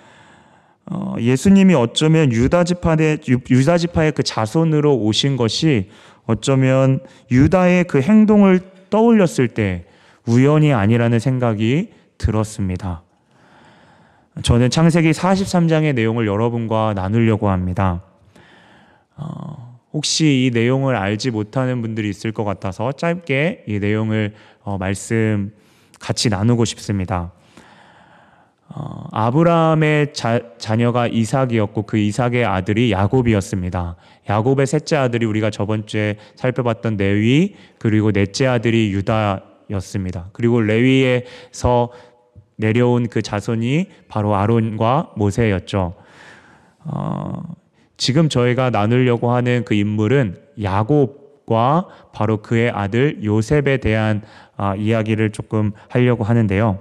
어, 0.87 1.15
예수님이 1.19 1.75
어쩌면 1.75 2.33
유다 2.33 2.65
지파의 2.65 3.19
유다 3.51 3.79
지파의 3.79 4.13
그 4.13 4.23
자손으로 4.23 4.97
오신 4.97 5.37
것이 5.37 5.91
어쩌면 6.27 7.01
유다의 7.31 7.85
그 7.85 8.01
행동을 8.01 8.61
떠올렸을 8.91 9.49
때 9.49 9.85
우연이 10.27 10.73
아니라는 10.73 11.19
생각이 11.19 11.91
들었습니다. 12.19 13.03
저는 14.41 14.71
창세기 14.71 15.11
43장의 15.11 15.95
내용을 15.95 16.27
여러분과 16.27 16.95
나누려고 16.97 17.51
합니다. 17.51 18.03
어, 19.15 19.79
혹시 19.93 20.47
이 20.47 20.51
내용을 20.55 20.97
알지 20.97 21.31
못하는 21.31 21.83
분들이 21.83 22.09
있을 22.09 22.33
것 22.33 22.43
같아서 22.45 22.93
짧게 22.93 23.65
이 23.69 23.79
내용을 23.79 24.33
어, 24.63 24.79
말씀 24.79 25.53
같이 26.01 26.31
나누고 26.31 26.65
싶습니다. 26.65 27.31
어, 28.69 29.07
아브라함의 29.13 30.15
자, 30.15 30.41
자녀가 30.57 31.09
이삭이었고 31.09 31.83
그 31.83 31.99
이삭의 31.99 32.47
아들이 32.47 32.91
야곱이었습니다. 32.91 33.97
야곱의 34.31 34.67
셋째 34.67 34.97
아들이 34.97 35.27
우리가 35.27 35.51
저번 35.51 35.87
주에 35.87 36.17
살펴봤던 36.37 36.97
레위 36.97 37.55
그리고 37.79 38.13
넷째 38.13 38.47
아들이 38.47 38.95
유다였습니다. 38.95 40.31
그리고 40.33 40.63
레위에서 40.63 41.91
내려온 42.63 43.09
그 43.09 43.23
자손이 43.23 43.87
바로 44.09 44.37
아론과 44.37 45.13
모세였죠. 45.17 45.95
어, 46.85 47.43
지금 47.97 48.29
저희가 48.29 48.71
나누려고 48.71 49.33
하는 49.33 49.65
그 49.65 49.75
인물은 49.75 50.39
야곱과 50.63 51.87
바로 52.13 52.39
그의 52.39 52.71
아들 52.71 53.23
요셉에 53.25 53.79
대한 53.79 54.23
아, 54.57 54.75
이야기를 54.77 55.31
조금 55.31 55.73
하려고 55.89 56.25
하는데요. 56.25 56.79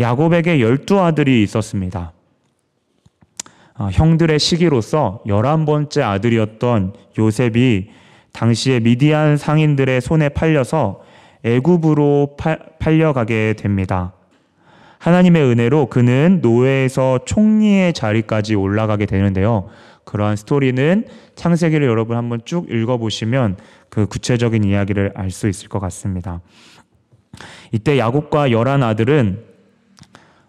야곱에게 0.00 0.60
열두 0.60 1.00
아들이 1.00 1.42
있었습니다. 1.44 2.12
어, 3.78 3.88
형들의 3.92 4.38
시기로서 4.38 5.22
열한 5.26 5.66
번째 5.66 6.02
아들이었던 6.02 6.94
요셉이 7.18 7.90
당시에 8.32 8.80
미디안 8.80 9.36
상인들의 9.36 10.00
손에 10.00 10.28
팔려서 10.30 11.00
애굽으로 11.44 12.36
팔려가게 12.78 13.54
됩니다. 13.54 14.12
하나님의 15.00 15.42
은혜로 15.42 15.86
그는 15.86 16.40
노예에서 16.42 17.20
총리의 17.24 17.94
자리까지 17.94 18.54
올라가게 18.54 19.06
되는데요. 19.06 19.68
그러한 20.04 20.36
스토리는 20.36 21.06
창세기를 21.36 21.86
여러분 21.86 22.18
한번 22.18 22.40
쭉 22.44 22.70
읽어보시면 22.70 23.56
그 23.88 24.06
구체적인 24.06 24.62
이야기를 24.62 25.12
알 25.14 25.30
수 25.30 25.48
있을 25.48 25.68
것 25.68 25.80
같습니다. 25.80 26.42
이때 27.72 27.98
야곱과 27.98 28.50
열한 28.50 28.82
아들은 28.82 29.44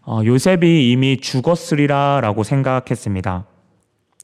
어, 0.01 0.21
요셉이 0.25 0.91
이미 0.91 1.17
죽었으리라라고 1.17 2.43
생각했습니다. 2.43 3.45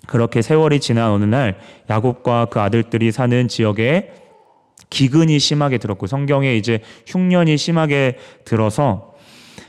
그렇게 0.08 0.42
세월이 0.42 0.82
지난 0.82 1.12
어느 1.12 1.24
날 1.24 1.58
야곱과 1.90 2.46
그 2.46 2.60
아들들이 2.60 3.14
사는 3.14 3.48
지역에 3.48 4.12
기근이 4.90 5.40
심하게 5.40 5.78
들었고 5.78 6.08
성경에 6.08 6.56
이제 6.56 6.82
흉년이 7.06 7.56
심하게 7.58 8.18
들어서 8.44 9.07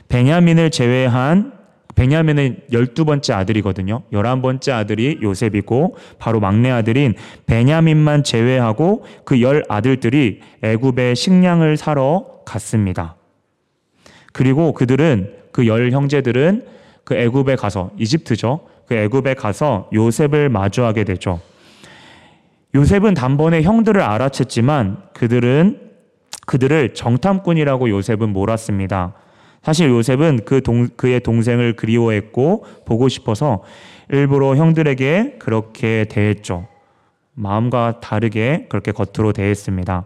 베냐민을 0.09 0.69
제외한 0.71 1.53
베냐민은 1.95 2.61
열두 2.71 3.03
번째 3.05 3.33
아들이거든요. 3.33 4.03
열한 4.13 4.41
번째 4.41 4.71
아들이 4.71 5.19
요셉이고 5.21 5.97
바로 6.17 6.39
막내 6.39 6.69
아들인 6.71 7.13
베냐민만 7.45 8.23
제외하고 8.23 9.05
그 9.25 9.41
열 9.41 9.63
아들들이 9.67 10.39
애굽에 10.61 11.15
식량을 11.15 11.77
사러 11.77 12.25
갔습니다. 12.45 13.15
그리고 14.33 14.73
그들은 14.73 15.33
그 15.51 15.67
열 15.67 15.91
형제들은 15.91 16.65
그 17.03 17.15
애굽에 17.15 17.55
가서 17.55 17.91
이집트죠. 17.97 18.61
그 18.87 18.95
애굽에 18.95 19.33
가서 19.33 19.89
요셉을 19.93 20.49
마주하게 20.49 21.03
되죠. 21.03 21.41
요셉은 22.75 23.13
단번에 23.15 23.61
형들을 23.63 24.01
알아챘지만 24.01 25.13
그들은 25.13 25.89
그들을 26.45 26.93
정탐꾼이라고 26.93 27.89
요셉은 27.89 28.29
몰았습니다. 28.29 29.13
사실 29.63 29.89
요셉은 29.89 30.41
그 30.45 30.61
동, 30.61 30.87
그의 30.95 31.19
동생을 31.19 31.75
그리워했고 31.75 32.65
보고 32.85 33.09
싶어서 33.09 33.63
일부러 34.09 34.55
형들에게 34.55 35.35
그렇게 35.39 36.05
대했죠. 36.09 36.67
마음과 37.33 37.99
다르게 38.01 38.65
그렇게 38.69 38.91
겉으로 38.91 39.33
대했습니다. 39.33 40.05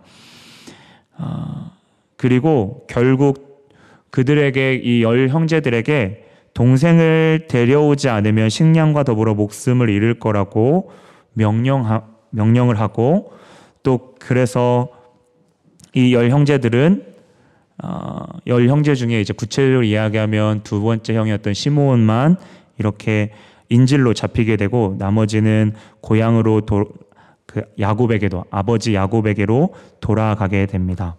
어, 1.18 1.72
그리고 2.18 2.86
결국 2.90 3.70
그들에게 4.12 4.76
이 4.84 5.02
열 5.02 5.30
형제들에게 5.30 6.24
동생을 6.54 7.48
데려오지 7.50 8.10
않으면 8.10 8.50
식량과 8.50 9.04
더불어 9.04 9.34
목숨을 9.34 9.90
잃을 9.90 10.20
거라고 10.20 10.92
명령 11.34 12.02
명령을 12.30 12.80
하고 12.80 13.34
또 13.82 14.16
그래서 14.20 14.90
이 15.96 16.14
열 16.14 16.30
형제들은 16.30 17.13
어, 17.82 18.26
열 18.48 18.70
형제 18.70 18.96
중에 18.96 19.20
이제 19.20 19.34
구체적으로 19.34 19.84
이야기하면 19.84 20.62
두 20.64 20.82
번째 20.82 21.16
형이었던 21.16 21.54
시므온만 21.54 22.38
이렇게 22.78 23.32
인질로 23.70 24.14
잡히게 24.14 24.58
되고 24.58 24.96
나머지는 25.00 25.74
고향으로 26.02 26.62
도, 26.62 26.86
그 27.46 27.64
야곱에게도 27.80 28.46
아버지 28.52 28.94
야곱에게로 28.94 29.74
돌아가게 30.00 30.66
됩니다. 30.66 31.16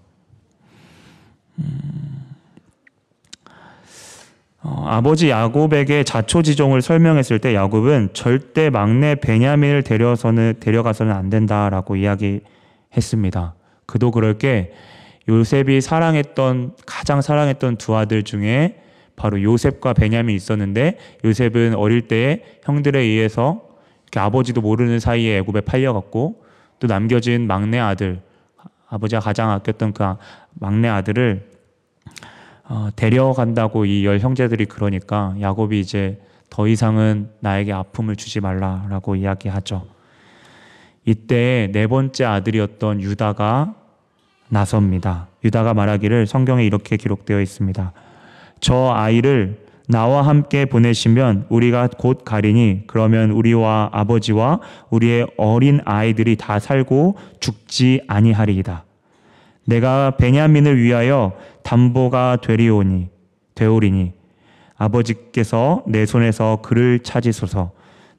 음, 1.58 2.24
어, 4.62 4.86
아버지 4.88 5.30
야곱에게 5.30 6.04
자초지종을 6.04 6.80
설명했을 6.80 7.38
때 7.38 7.54
야곱은 7.54 8.10
절대 8.14 8.70
막내 8.70 9.14
베냐민을 9.14 9.82
데려서는 9.82 10.54
데려가서는 10.60 11.12
안 11.12 11.28
된다라고 11.30 11.96
이야기했습니다. 11.96 13.54
그도 13.86 14.10
그럴 14.10 14.38
게 14.38 14.72
요셉이 15.28 15.80
사랑했던 15.80 16.76
가장 16.86 17.22
사랑했던 17.22 17.76
두 17.76 17.96
아들 17.96 18.22
중에 18.22 18.80
바로 19.16 19.40
요셉과 19.42 19.92
베냐민이 19.94 20.36
있었는데 20.36 20.98
요셉은 21.24 21.74
어릴 21.76 22.02
때에 22.08 22.42
형들에 22.64 23.00
의해서 23.00 23.68
아버지도 24.16 24.60
모르는 24.60 25.00
사이에 25.00 25.38
애굽에 25.38 25.62
팔려갔고 25.62 26.44
또 26.78 26.86
남겨진 26.86 27.46
막내 27.46 27.78
아들 27.78 28.20
아버지가 28.88 29.20
가장 29.20 29.50
아꼈던 29.50 29.92
그 29.92 30.04
막내 30.52 30.88
아들을 30.88 31.50
어, 32.66 32.88
데려간다고 32.96 33.84
이 33.84 34.04
열 34.04 34.18
형제들이 34.20 34.66
그러니까 34.66 35.34
야곱이 35.40 35.80
이제 35.80 36.20
더 36.48 36.68
이상은 36.68 37.30
나에게 37.40 37.72
아픔을 37.72 38.16
주지 38.16 38.40
말라라고 38.40 39.16
이야기하죠. 39.16 39.86
이때 41.04 41.68
네 41.72 41.86
번째 41.86 42.24
아들이었던 42.24 43.02
유다가 43.02 43.74
나섭니다. 44.48 45.28
유다가 45.44 45.74
말하기를 45.74 46.26
성경에 46.26 46.64
이렇게 46.64 46.96
기록되어 46.96 47.40
있습니다. 47.40 47.92
저 48.60 48.92
아이를 48.92 49.64
나와 49.86 50.22
함께 50.22 50.64
보내시면 50.64 51.46
우리가 51.50 51.88
곧 51.98 52.24
가리니 52.24 52.84
그러면 52.86 53.30
우리와 53.30 53.90
아버지와 53.92 54.60
우리의 54.90 55.26
어린 55.36 55.80
아이들이 55.84 56.36
다 56.36 56.58
살고 56.58 57.16
죽지 57.40 58.02
아니하리이다. 58.08 58.84
내가 59.66 60.12
베냐민을 60.12 60.80
위하여 60.80 61.32
담보가 61.62 62.38
되리오니 62.42 63.08
되오리니 63.54 64.12
아버지께서 64.76 65.82
내 65.86 66.06
손에서 66.06 66.60
그를 66.62 67.00
찾으소서 67.00 67.72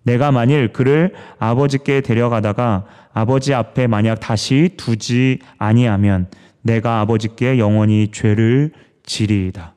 내가 0.05 0.31
만일 0.31 0.71
그를 0.71 1.13
아버지께 1.39 2.01
데려가다가 2.01 2.85
아버지 3.13 3.53
앞에 3.53 3.87
만약 3.87 4.19
다시 4.19 4.69
두지 4.77 5.39
아니하면 5.57 6.27
내가 6.61 7.01
아버지께 7.01 7.57
영원히 7.57 8.09
죄를 8.11 8.71
지리이다. 9.03 9.73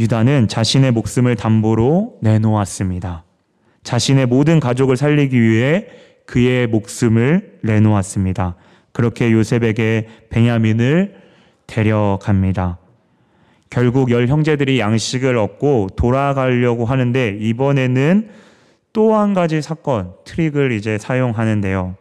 유다는 0.00 0.48
자신의 0.48 0.92
목숨을 0.92 1.36
담보로 1.36 2.18
내놓았습니다. 2.22 3.24
자신의 3.82 4.26
모든 4.26 4.60
가족을 4.60 4.96
살리기 4.96 5.40
위해 5.40 5.86
그의 6.26 6.66
목숨을 6.66 7.60
내놓았습니다. 7.62 8.56
그렇게 8.92 9.32
요셉에게 9.32 10.08
베냐민을 10.30 11.14
데려갑니다. 11.66 12.78
결국 13.70 14.10
열 14.10 14.28
형제들이 14.28 14.80
양식을 14.80 15.36
얻고 15.36 15.88
돌아가려고 15.96 16.84
하는데 16.84 17.36
이번에는 17.40 18.28
또 18.92 19.14
한 19.14 19.34
가지 19.34 19.62
사건, 19.62 20.12
트릭을 20.24 20.72
이제 20.72 20.98
사용하는데요. 20.98 21.94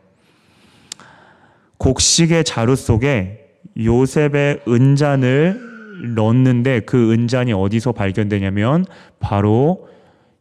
곡식의 1.77 2.43
자루 2.43 2.75
속에 2.75 3.45
요셉의 3.77 4.61
은잔을 4.67 6.15
넣었는데 6.15 6.81
그 6.81 7.11
은잔이 7.11 7.53
어디서 7.53 7.91
발견되냐면 7.91 8.85
바로 9.19 9.87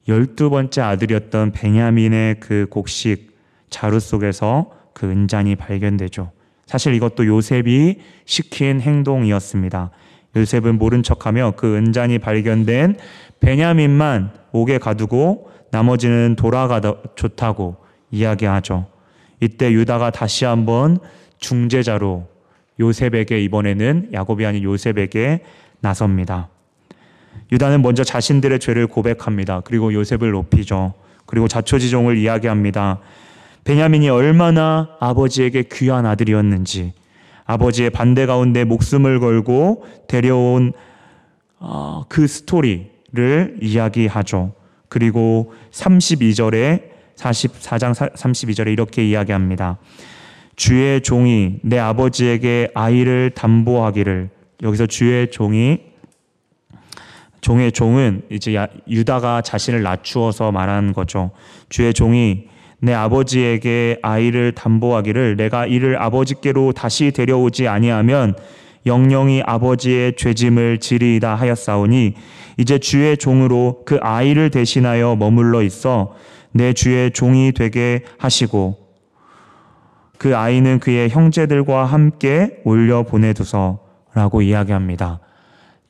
열두 0.09 0.51
번째 0.51 0.81
아들이었던 0.83 1.53
베냐민의 1.53 2.37
그 2.41 2.67
곡식 2.71 3.37
자루 3.69 4.01
속에서 4.01 4.71
그 4.93 5.07
은잔이 5.07 5.57
발견되죠. 5.57 6.31
사실 6.65 6.95
이것도 6.95 7.27
요셉이 7.27 7.99
시킨 8.25 8.81
행동이었습니다. 8.81 9.91
요셉은 10.37 10.79
모른 10.79 11.03
척하며 11.03 11.55
그 11.57 11.77
은잔이 11.77 12.19
발견된 12.19 12.99
베냐민만 13.41 14.31
옥에 14.53 14.79
가두고 14.79 15.51
나머지는 15.71 16.37
돌아가다 16.37 16.95
좋다고 17.17 17.77
이야기하죠. 18.11 18.87
이때 19.41 19.73
유다가 19.73 20.11
다시 20.11 20.45
한번 20.45 20.99
중재자로 21.39 22.29
요셉에게 22.79 23.41
이번에는 23.43 24.11
야곱이 24.13 24.47
아닌 24.47 24.63
요셉에게 24.63 25.41
나섭니다. 25.81 26.49
유다는 27.53 27.83
먼저 27.83 28.05
자신들의 28.05 28.59
죄를 28.61 28.87
고백합니다. 28.87 29.61
그리고 29.61 29.93
요셉을 29.93 30.31
높이죠. 30.31 30.95
그리고 31.27 31.49
자초지종을 31.49 32.17
이야기합니다. 32.17 33.01
베냐민이 33.65 34.09
얼마나 34.09 34.89
아버지에게 35.01 35.65
귀한 35.73 36.07
아들이었는지, 36.07 36.93
아버지의 37.47 37.91
반대 37.91 38.27
가운데 38.27 38.65
목숨을 38.65 39.21
걸고 39.21 39.87
데려온 40.09 40.73
어, 41.59 42.05
그 42.09 42.27
스토리를 42.27 43.59
이야기하죠. 43.63 44.53
그리고 44.89 45.53
32절에 45.71 46.83
44장 47.17 47.95
32절에 47.95 48.73
이렇게 48.73 49.07
이야기합니다. 49.09 49.79
주의 50.55 51.01
종이 51.01 51.59
내 51.63 51.79
아버지에게 51.79 52.71
아이를 52.75 53.31
담보하기를 53.31 54.31
여기서 54.63 54.87
주의 54.87 55.31
종이 55.31 55.81
종의 57.43 57.71
종은 57.71 58.23
이제 58.31 58.67
유다가 58.89 59.41
자신을 59.41 59.83
낮추어서 59.83 60.51
말하는 60.51 60.93
거죠. 60.93 61.31
주의 61.69 61.95
종이 61.95 62.49
내 62.87 62.95
아버지에게 62.95 63.99
아이를 64.01 64.53
담보하기를 64.53 65.35
내가 65.35 65.67
이를 65.67 66.01
아버지께로 66.01 66.71
다시 66.71 67.11
데려오지 67.11 67.67
아니하면 67.67 68.37
영영이 68.87 69.43
아버지의 69.45 70.15
죄짐을 70.15 70.79
지리이다 70.79 71.35
하였사오니 71.35 72.15
이제 72.59 72.79
주의 72.79 73.17
종으로 73.17 73.83
그 73.85 73.99
아이를 74.01 74.51
대신하여 74.51 75.17
머물러 75.17 75.63
있어 75.63 76.15
내 76.53 76.73
주의 76.73 77.11
종이 77.11 77.51
되게 77.51 78.05
하시고 78.19 78.77
그 80.17 80.37
아이는 80.37 80.79
그의 80.79 81.11
형제들과 81.11 81.87
함께 81.87 82.61
올려 82.63 83.03
보내두서 83.03 83.81
라고 84.15 84.43
이야기합니다. 84.43 85.19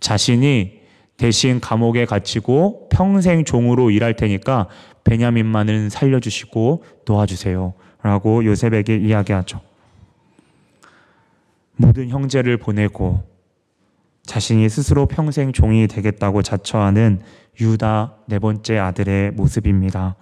자신이 0.00 0.80
대신 1.18 1.60
감옥에 1.60 2.06
갇히고 2.06 2.88
평생 2.90 3.44
종으로 3.44 3.90
일할 3.90 4.16
테니까 4.16 4.68
베냐민만은 5.06 5.88
살려주시고 5.88 6.84
도와주세요. 7.04 7.74
라고 8.02 8.44
요셉에게 8.44 8.96
이야기하죠. 8.96 9.60
모든 11.76 12.08
형제를 12.08 12.56
보내고 12.56 13.22
자신이 14.24 14.68
스스로 14.68 15.06
평생 15.06 15.52
종이 15.52 15.86
되겠다고 15.86 16.42
자처하는 16.42 17.20
유다 17.60 18.16
네 18.26 18.38
번째 18.38 18.78
아들의 18.78 19.32
모습입니다. 19.32 20.16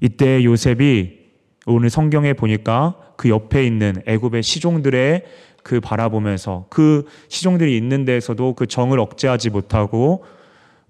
이때 0.00 0.44
요셉이 0.44 1.20
오늘 1.66 1.88
성경에 1.88 2.32
보니까 2.32 2.96
그 3.16 3.28
옆에 3.28 3.64
있는 3.64 4.02
애굽의 4.06 4.42
시종들의 4.42 5.24
그 5.62 5.80
바라보면서 5.80 6.66
그 6.68 7.06
시종들이 7.28 7.76
있는 7.76 8.04
데에서도 8.04 8.54
그 8.54 8.66
정을 8.66 8.98
억제하지 8.98 9.50
못하고 9.50 10.24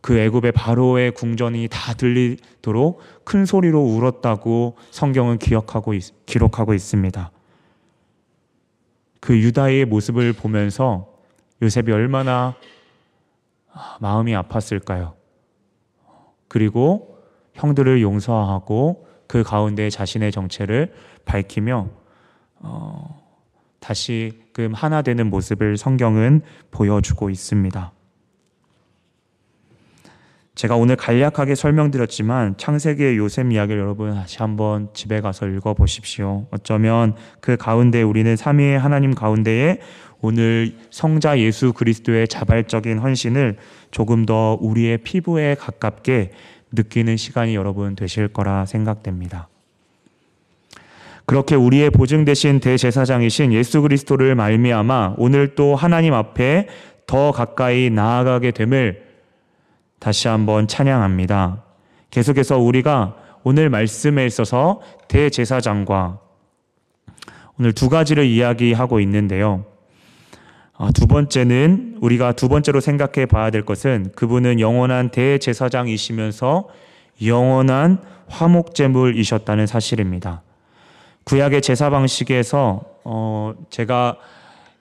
그 0.05 0.19
애굽의 0.19 0.53
바로의 0.53 1.12
궁전이 1.12 1.67
다 1.71 1.95
들리도록 1.95 3.01
큰 3.25 3.47
소리로 3.47 3.81
울었다고 3.81 4.77
성경은 4.90 5.38
기억하고 5.38 5.95
있, 5.95 6.27
기록하고 6.27 6.75
있습니다. 6.75 7.31
그 9.21 9.38
유다의 9.38 9.87
모습을 9.87 10.35
보면서 10.35 11.09
요셉이 11.62 11.90
얼마나 11.90 12.55
마음이 13.99 14.33
아팠을까요? 14.35 15.14
그리고 16.49 17.17
형들을 17.55 18.03
용서하고 18.03 19.07
그 19.27 19.43
가운데 19.43 19.88
자신의 19.88 20.33
정체를 20.33 20.93
밝히며 21.25 21.88
어, 22.57 23.25
다시금 23.81 24.75
하나 24.75 25.01
되는 25.01 25.31
모습을 25.31 25.79
성경은 25.79 26.43
보여주고 26.71 27.31
있습니다. 27.31 27.94
제가 30.55 30.77
오늘 30.77 30.95
간략하게 30.95 31.57
설명드렸지만 31.57 32.57
창세기의 32.57 33.17
요셉 33.17 33.51
이야기를 33.51 33.81
여러분 33.81 34.14
다시 34.14 34.38
한번 34.38 34.88
집에 34.95 35.21
가서 35.21 35.49
읽어보십시오. 35.49 36.47
어쩌면 36.53 37.17
그 37.40 37.57
가운데 37.57 38.03
우리는 38.03 38.37
삼위의 38.37 38.79
하나님 38.79 39.14
가운데에 39.14 39.81
오늘 40.21 40.75
성자 40.90 41.40
예수 41.40 41.73
그리스도의 41.73 42.29
자발적인 42.29 42.99
헌신을 42.99 43.57
조금 43.90 44.25
더 44.27 44.57
우리의 44.61 44.99
피부에 44.99 45.57
가깝게 45.57 46.31
느끼는 46.73 47.17
시간이 47.17 47.57
여러분 47.57 47.97
되실 47.97 48.29
거라 48.29 48.64
생각됩니다. 48.64 49.49
그렇게 51.27 51.57
우리의 51.57 51.90
보증 51.90 52.25
되신 52.25 52.61
대제사장이신 52.61 53.53
예수 53.53 53.83
그리스도를 53.83 54.35
말미암아 54.35 55.14
오늘 55.19 55.55
또 55.57 55.75
하나님 55.75 56.14
앞에 56.14 56.69
더 57.07 57.33
가까이 57.33 57.90
나아가게 57.90 58.53
됨을 58.53 59.04
다시 60.05 60.29
한번 60.29 60.69
찬양합니다. 60.69 61.62
계속해서 62.11 62.59
우리가 62.59 63.17
오늘 63.43 63.71
말씀에 63.71 64.27
있어서 64.27 64.83
대제사장과 65.09 66.19
오늘 67.59 67.73
두 67.73 67.88
가지를 67.88 68.27
이야기하고 68.27 69.01
있는데요. 69.01 69.64
아, 70.77 70.90
두 70.95 71.07
번째는 71.07 71.97
우리가 72.03 72.33
두 72.33 72.51
번째로 72.51 72.81
생각해 72.81 73.25
봐야 73.25 73.51
될 73.51 73.64
것은 73.64 74.12
그분은 74.14 74.61
영원한 74.61 75.09
대제사장이시면서 75.09 76.69
영원한 77.25 78.03
화목제물이셨다는 78.29 79.67
사실입니다. 79.67 80.43
구약의 81.25 81.62
제사 81.62 81.88
방식에서 81.88 82.83
어 83.05 83.55
제가 83.71 84.19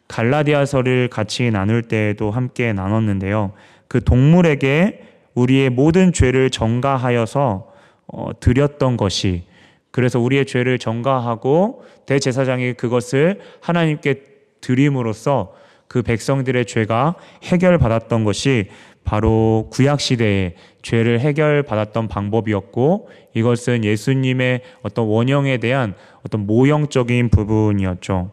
갈라디아서를 0.10 1.08
같이 1.08 1.50
나눌 1.50 1.82
때에도 1.84 2.30
함께 2.30 2.74
나눴는데요. 2.74 3.54
그 3.88 4.04
동물에게 4.04 5.13
우리의 5.36 5.70
모든 5.70 6.14
죄를 6.14 6.50
전가하여서 6.50 7.72
어 8.08 8.30
드렸던 8.40 8.98
것이 8.98 9.44
그래서 9.92 10.20
우리의 10.20 10.46
죄를 10.46 10.80
전가하고 10.80 11.84
대제사장이 12.06 12.74
그것을 12.74 13.40
하나님께 13.62 14.22
드림으로써 14.62 15.54
그 15.88 16.02
백성들의 16.02 16.66
죄가 16.66 17.16
해결받았던 17.44 18.24
것이 18.24 18.70
바로 19.04 19.68
구약 19.72 20.00
시대에 20.00 20.56
죄를 20.82 21.20
해결받았던 21.20 22.08
방법이었고 22.08 23.10
이것은 23.36 23.84
예수님의 23.84 24.62
어떤 24.82 25.06
원형에 25.06 25.58
대한 25.58 25.94
어떤 26.26 26.48
모형적인 26.48 27.30
부분이었죠. 27.30 28.32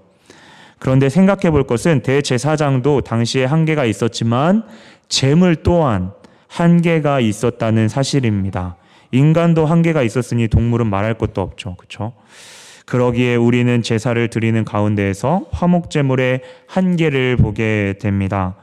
그런데 0.79 1.11
생각해 1.11 1.51
볼 1.51 1.65
것은 1.65 2.01
대제사장도 2.01 3.03
당시에 3.03 3.45
한계가 3.45 3.85
있었지만 3.85 4.65
재물 5.09 5.57
또한 5.57 6.13
한계가 6.51 7.21
있었다는 7.21 7.89
사실입니다. 7.89 8.77
인간도 9.13 9.67
한계가 9.67 10.03
있었으니 10.03 10.49
동물은 10.49 10.89
말할 10.89 11.15
것도 11.15 11.41
없죠. 11.41 11.77
그렇죠? 11.77 12.13
그러기에 12.87 13.37
우리는 13.37 13.83
제사를 13.83 14.29
드리는 14.29 14.65
가운데에서 14.65 15.47
화목제물의 15.53 16.41
한계를 16.67 17.37
보게 17.37 17.95
됩니다. 18.01 18.57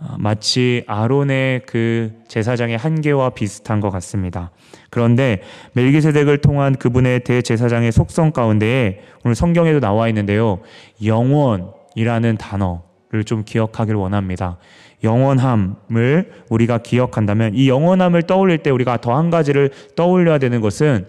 아, 0.00 0.16
마치 0.18 0.84
아론의 0.86 1.62
그 1.66 2.12
제사장의 2.26 2.76
한계와 2.76 3.30
비슷한 3.30 3.80
것 3.80 3.90
같습니다. 3.90 4.50
그런데 4.90 5.42
멜기세덱을 5.74 6.38
통한 6.38 6.74
그분의 6.76 7.24
대제사장의 7.24 7.92
속성 7.92 8.32
가운데에 8.32 9.00
오늘 9.24 9.34
성경에도 9.36 9.78
나와 9.80 10.08
있는데요. 10.08 10.60
영원이라는 11.04 12.38
단어를 12.38 13.24
좀 13.24 13.44
기억하길 13.44 13.94
원합니다. 13.94 14.58
영원함을 15.04 16.32
우리가 16.48 16.78
기억한다면 16.78 17.54
이 17.54 17.68
영원함을 17.68 18.22
떠올릴 18.22 18.58
때 18.58 18.70
우리가 18.70 19.00
더 19.00 19.14
한 19.14 19.30
가지를 19.30 19.70
떠올려야 19.96 20.38
되는 20.38 20.60
것은 20.60 21.06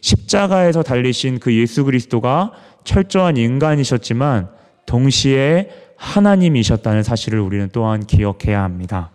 십자가에서 0.00 0.82
달리신 0.82 1.40
그 1.40 1.52
예수 1.54 1.84
그리스도가 1.84 2.52
철저한 2.84 3.36
인간이셨지만 3.36 4.48
동시에 4.86 5.70
하나님이셨다는 5.96 7.02
사실을 7.02 7.40
우리는 7.40 7.68
또한 7.72 8.06
기억해야 8.06 8.62
합니다. 8.62 9.10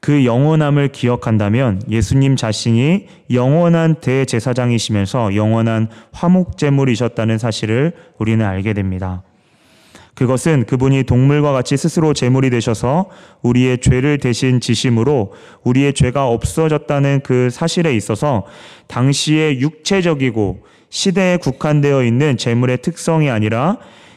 그 0.00 0.24
영원함을 0.24 0.88
기억한다면 0.88 1.82
예수님 1.90 2.36
자신이 2.36 3.08
영원한 3.32 3.96
대제사장이시면서 3.96 5.34
영원한 5.34 5.88
화목제물이셨다는 6.12 7.38
사실을 7.38 7.92
우리는 8.18 8.46
알게 8.46 8.72
됩니다. 8.72 9.24
그것은 10.16 10.64
그분이 10.64 11.04
동물과 11.04 11.52
같이 11.52 11.76
스스로 11.76 12.14
제물이 12.14 12.48
되셔서 12.48 13.10
우리의 13.42 13.78
죄를 13.78 14.16
대신 14.18 14.60
지심으로 14.60 15.34
우리의 15.62 15.92
죄가 15.92 16.26
없어졌다는 16.28 17.20
그 17.22 17.50
사실에 17.50 17.94
있어서 17.94 18.46
당시의 18.88 19.60
육체적이고 19.60 20.64
시대에 20.88 21.36
국한되어 21.36 22.02
있는 22.02 22.38
제물의 22.38 22.78
특성이 22.78 23.28
아니라 23.28 23.76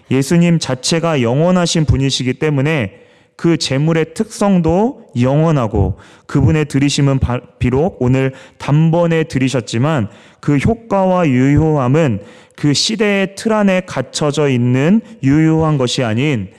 예수님 0.09 0.59
자체가 0.59 1.21
영원하신 1.21 1.83
분이시기 1.83 2.35
때문에 2.35 2.93
그 3.35 3.57
제물의 3.57 4.13
특성도 4.13 5.05
영원하고 5.19 5.97
그분의 6.27 6.65
들이심은 6.65 7.19
비록 7.57 7.97
오늘 8.01 8.33
단번에 8.57 9.23
들이셨지만 9.23 10.09
그 10.39 10.57
효과와 10.57 11.27
유효함은 11.27 12.21
그 12.59 12.73
시대의 12.73 13.35
틀 13.35 13.53
안에 13.53 13.83
갇혀져 13.85 14.49
있는 14.49 14.99
유효한 15.23 15.77
것이 15.77 16.03
아닌 16.03 16.51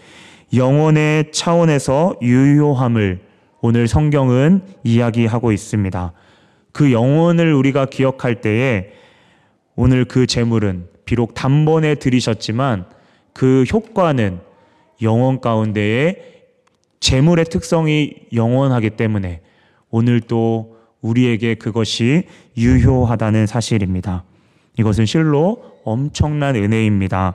영혼의 0.55 1.31
차원에서 1.31 2.15
유효함을 2.23 3.21
오늘 3.61 3.87
성경은 3.87 4.63
이야기하고 4.83 5.53
있습니다. 5.53 6.13
그 6.73 6.93
영혼을 6.93 7.53
우리가 7.53 7.85
기억할 7.85 8.41
때에 8.41 8.93
오늘 9.77 10.07
그 10.07 10.27
재물은 10.27 10.87
비록 11.05 11.35
단번에 11.35 11.97
들이셨지만 11.97 12.87
그 13.35 13.65
효과는 13.71 14.41
영혼 15.03 15.43
가운데에 15.43 16.17
재물의 17.01 17.45
특성이 17.45 18.15
영원하기 18.33 18.89
때문에 18.91 19.43
오늘 19.91 20.23
또 20.23 20.79
우리에게 21.03 21.57
그것이 21.57 22.23
유효하다는 22.57 23.47
사실입니다. 23.47 24.25
이것은 24.79 25.05
실로 25.05 25.70
엄청난 25.85 26.57
은혜입니다. 26.57 27.35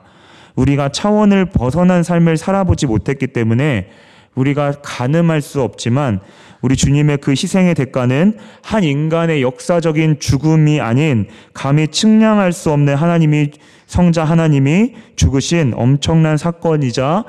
우리가 0.54 0.88
차원을 0.88 1.46
벗어난 1.46 2.02
삶을 2.02 2.36
살아보지 2.36 2.86
못했기 2.86 3.28
때문에 3.28 3.88
우리가 4.34 4.72
가늠할 4.82 5.40
수 5.40 5.62
없지만 5.62 6.20
우리 6.62 6.76
주님의 6.76 7.18
그 7.18 7.32
희생의 7.32 7.74
대가는 7.74 8.38
한 8.62 8.84
인간의 8.84 9.42
역사적인 9.42 10.20
죽음이 10.20 10.80
아닌 10.80 11.28
감히 11.52 11.88
측량할 11.88 12.52
수 12.52 12.72
없는 12.72 12.94
하나님이 12.94 13.50
성자 13.86 14.24
하나님이 14.24 14.94
죽으신 15.16 15.72
엄청난 15.76 16.36
사건이자 16.36 17.24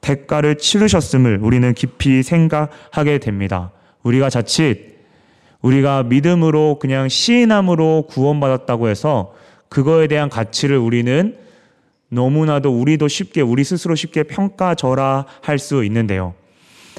대가를 0.00 0.56
치르셨음을 0.58 1.38
우리는 1.42 1.72
깊이 1.74 2.22
생각하게 2.22 3.18
됩니다. 3.18 3.70
우리가 4.02 4.30
자칫 4.30 4.92
우리가 5.62 6.02
믿음으로 6.02 6.78
그냥 6.80 7.08
시인함으로 7.08 8.08
구원받았다고 8.08 8.88
해서 8.88 9.32
그거에 9.72 10.06
대한 10.06 10.28
가치를 10.28 10.76
우리는 10.76 11.34
너무나도 12.10 12.78
우리도 12.78 13.08
쉽게 13.08 13.40
우리 13.40 13.64
스스로 13.64 13.94
쉽게 13.94 14.24
평가절하 14.24 15.24
할 15.40 15.58
수 15.58 15.82
있는데요. 15.84 16.34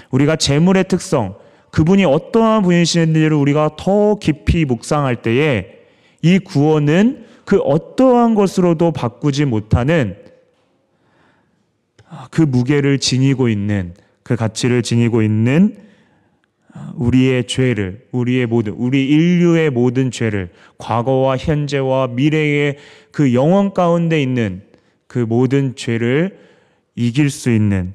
우리가 0.10 0.38
재물의 0.38 0.86
특성, 0.88 1.36
그분이 1.70 2.04
어떠한 2.04 2.64
분이신지를 2.64 3.34
우리가 3.34 3.76
더 3.78 4.16
깊이 4.16 4.66
묵상할 4.66 5.22
때에 5.22 5.68
이 6.24 6.40
구원은 6.40 7.26
그 7.46 7.60
어떠한 7.60 8.34
것으로도 8.34 8.92
바꾸지 8.92 9.46
못하는 9.46 10.18
그 12.32 12.42
무게를 12.42 12.98
지니고 12.98 13.50
있는 13.50 13.94
그 14.24 14.36
가치를 14.36 14.82
지니고 14.82 15.22
있는 15.22 15.78
우리의 16.96 17.46
죄를, 17.48 18.08
우리의 18.12 18.48
모든, 18.48 18.74
우리 18.74 19.08
인류의 19.08 19.70
모든 19.70 20.12
죄를, 20.12 20.52
과거와 20.78 21.38
현재와 21.38 22.08
미래의 22.08 22.78
그 23.12 23.34
영원 23.34 23.74
가운데 23.74 24.22
있는 24.22 24.64
그 25.08 25.20
모든 25.20 25.76
죄를 25.76 26.40
이길 26.96 27.30
수 27.30 27.52
있는 27.52 27.94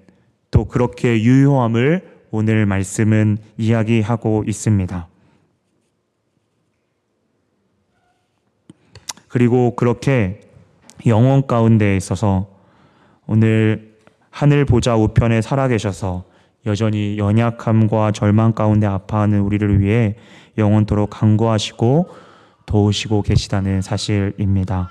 또 0.51 0.67
그렇게 0.67 1.23
유효함을 1.23 2.19
오늘 2.31 2.67
말씀은 2.67 3.38
이야기하고 3.57 4.45
있습니다. 4.47 5.09
그리고 9.29 9.77
그렇게 9.77 10.41
영원 11.07 11.47
가운데 11.47 11.97
있어서 11.97 12.49
오늘 13.27 13.95
하늘 14.31 14.64
보좌 14.64 14.97
우편에 14.97 15.43
살아계셔서 15.43 16.25
여전히 16.66 17.18
연약함과 17.18 18.12
절망 18.12 18.53
가운데 18.53 18.87
아파하는 18.87 19.40
우리를 19.40 19.81
위해 19.81 20.16
영원토록 20.57 21.11
강구하시고 21.11 22.09
도우시고 22.66 23.23
계시다는 23.23 23.81
사실입니다. 23.81 24.90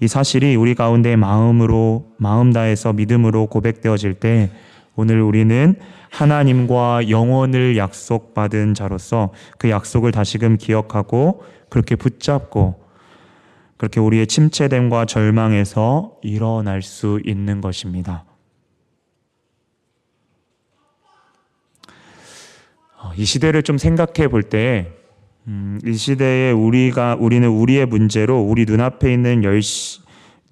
이 0.00 0.08
사실이 0.08 0.56
우리 0.56 0.74
가운데 0.74 1.16
마음으로 1.16 2.12
마음 2.18 2.52
다해서 2.52 2.92
믿음으로 2.92 3.46
고백되어질 3.46 4.14
때 4.14 4.50
오늘 4.94 5.22
우리는 5.22 5.76
하나님과 6.10 7.08
영원을 7.08 7.76
약속받은 7.76 8.74
자로서 8.74 9.32
그 9.58 9.70
약속을 9.70 10.12
다시금 10.12 10.58
기억하고 10.58 11.42
그렇게 11.70 11.96
붙잡고 11.96 12.82
그렇게 13.78 13.98
우리의 14.00 14.26
침체됨과 14.26 15.06
절망에서 15.06 16.12
일어날 16.22 16.82
수 16.82 17.20
있는 17.24 17.60
것입니다. 17.60 18.24
이 23.16 23.24
시대를 23.24 23.62
좀 23.62 23.78
생각해 23.78 24.28
볼 24.28 24.42
때, 24.42 24.92
음, 25.48 25.80
이 25.84 25.94
시대에 25.94 26.52
우리가, 26.52 27.16
우리는 27.18 27.48
우리의 27.48 27.86
문제로 27.86 28.40
우리 28.40 28.64
눈앞에 28.64 29.12
있는 29.12 29.42
열시, 29.44 30.00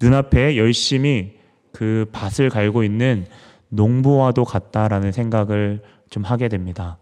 눈앞에 0.01 0.57
열심히 0.57 1.37
그 1.71 2.05
밭을 2.11 2.49
갈고 2.49 2.83
있는 2.83 3.25
농부와도 3.69 4.43
같다라는 4.43 5.11
생각을 5.11 5.81
좀 6.09 6.23
하게 6.23 6.49
됩니다. 6.49 6.97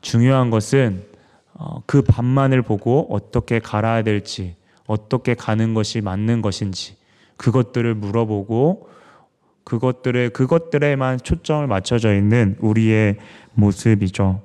중요한 0.00 0.50
것은 0.50 1.04
어, 1.54 1.82
그 1.86 2.02
밭만을 2.02 2.62
보고 2.62 3.06
어떻게 3.10 3.58
갈아야 3.60 4.02
될지, 4.02 4.56
어떻게 4.86 5.34
가는 5.34 5.74
것이 5.74 6.00
맞는 6.00 6.42
것인지, 6.42 6.96
그것들을 7.36 7.94
물어보고 7.94 8.88
그것들에 9.64 10.28
그것들에만 10.28 11.18
초점을 11.18 11.66
맞춰져 11.66 12.14
있는 12.14 12.56
우리의 12.60 13.16
모습이죠. 13.54 14.42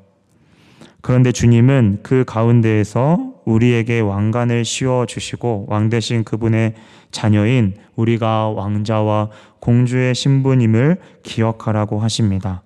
그런데 1.02 1.32
주님은 1.32 2.00
그 2.04 2.24
가운데에서 2.26 3.34
우리에게 3.46 4.00
왕관을 4.02 4.66
씌워 4.66 5.06
주시고 5.06 5.66
왕 5.68 5.90
대신 5.90 6.24
그분의 6.24 6.76
자녀인 7.10 7.74
우리가 7.96 8.50
왕자와 8.50 9.30
공주의 9.60 10.14
신부님을 10.14 10.98
기억하라고 11.24 12.00
하십니다. 12.00 12.62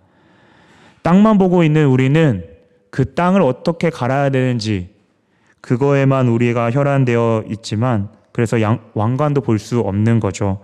땅만 1.01 1.37
보고 1.37 1.63
있는 1.63 1.87
우리는 1.87 2.45
그 2.89 3.13
땅을 3.13 3.41
어떻게 3.41 3.89
갈아야 3.89 4.29
되는지 4.29 4.89
그거에만 5.61 6.27
우리가 6.27 6.71
혈안되어 6.71 7.45
있지만 7.49 8.09
그래서 8.31 8.61
양, 8.61 8.79
왕관도 8.93 9.41
볼 9.41 9.59
수 9.59 9.79
없는 9.79 10.19
거죠. 10.19 10.59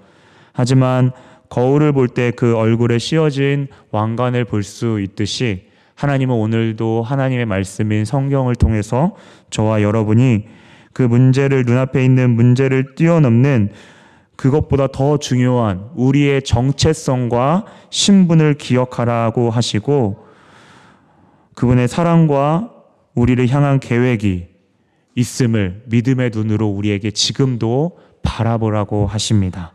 하지만 0.53 1.11
거울을 1.49 1.93
볼 1.93 2.09
때 2.09 2.31
그 2.31 2.55
얼굴에 2.57 2.97
씌어진 2.97 3.67
왕관을 3.91 4.45
볼 4.45 4.63
수 4.63 4.99
있듯이 4.99 5.70
하나님은 6.01 6.33
오늘도 6.33 7.03
하나님의 7.03 7.45
말씀인 7.45 8.05
성경을 8.05 8.55
통해서 8.55 9.15
저와 9.51 9.83
여러분이 9.83 10.47
그 10.93 11.03
문제를 11.03 11.63
눈앞에 11.63 12.03
있는 12.03 12.31
문제를 12.31 12.95
뛰어넘는 12.95 13.69
그것보다 14.35 14.87
더 14.87 15.17
중요한 15.17 15.91
우리의 15.93 16.41
정체성과 16.41 17.65
신분을 17.91 18.55
기억하라고 18.55 19.51
하시고 19.51 20.25
그분의 21.53 21.87
사랑과 21.87 22.71
우리를 23.13 23.47
향한 23.49 23.79
계획이 23.79 24.47
있음을 25.13 25.83
믿음의 25.85 26.31
눈으로 26.33 26.67
우리에게 26.67 27.11
지금도 27.11 27.99
바라보라고 28.23 29.05
하십니다. 29.05 29.73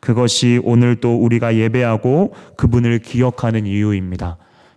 그것이 0.00 0.60
오늘 0.64 0.96
또 0.96 1.16
우리가 1.16 1.56
예배하고 1.56 2.34
그분을 2.58 2.98
기억하는 2.98 3.64
이유입니다. 3.64 4.36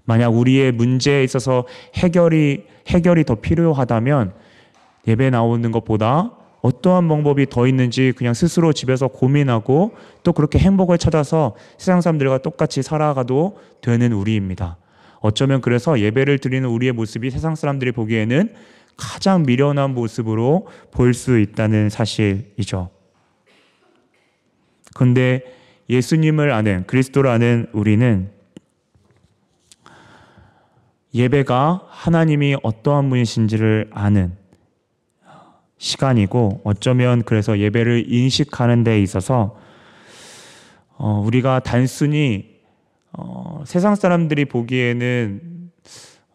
만약 0.09 0.29
우리의 0.29 0.71
문제에 0.71 1.23
있어서 1.23 1.67
해결이 1.93 2.63
해결이 2.87 3.25
더 3.25 3.35
필요하다면 3.35 4.33
예배 5.07 5.29
나오는 5.29 5.71
것보다 5.71 6.31
어떠한 6.61 7.07
방법이 7.07 7.45
더 7.47 7.67
있는지 7.67 8.11
그냥 8.17 8.33
스스로 8.33 8.73
집에서 8.73 9.07
고민하고 9.07 9.95
또 10.23 10.33
그렇게 10.33 10.57
행복을 10.57 10.97
찾아서 10.97 11.55
세상 11.77 12.01
사람들과 12.01 12.39
똑같이 12.39 12.81
살아가도 12.81 13.59
되는 13.83 14.11
우리입니다. 14.11 14.77
어쩌면 15.19 15.61
그래서 15.61 15.99
예배를 15.99 16.39
드리는 16.39 16.67
우리의 16.67 16.91
모습이 16.93 17.29
세상 17.29 17.53
사람들이 17.53 17.91
보기에는 17.91 18.49
가장 18.97 19.43
미련한 19.43 19.93
모습으로 19.93 20.69
보일 20.89 21.13
수 21.13 21.39
있다는 21.39 21.89
사실이죠. 21.89 22.89
근데 24.95 25.43
예수님을 25.87 26.51
아는 26.51 26.87
그리스도를 26.87 27.29
아는 27.29 27.67
우리는 27.73 28.38
예배가 31.13 31.81
하나님이 31.87 32.57
어떠한 32.61 33.09
분이신지를 33.09 33.89
아는 33.93 34.37
시간이고 35.77 36.61
어쩌면 36.63 37.23
그래서 37.23 37.57
예배를 37.57 38.05
인식하는 38.07 38.83
데 38.83 39.01
있어서 39.01 39.57
어, 40.97 41.23
우리가 41.25 41.59
단순히 41.59 42.59
어, 43.13 43.63
세상 43.65 43.95
사람들이 43.95 44.45
보기에는 44.45 45.71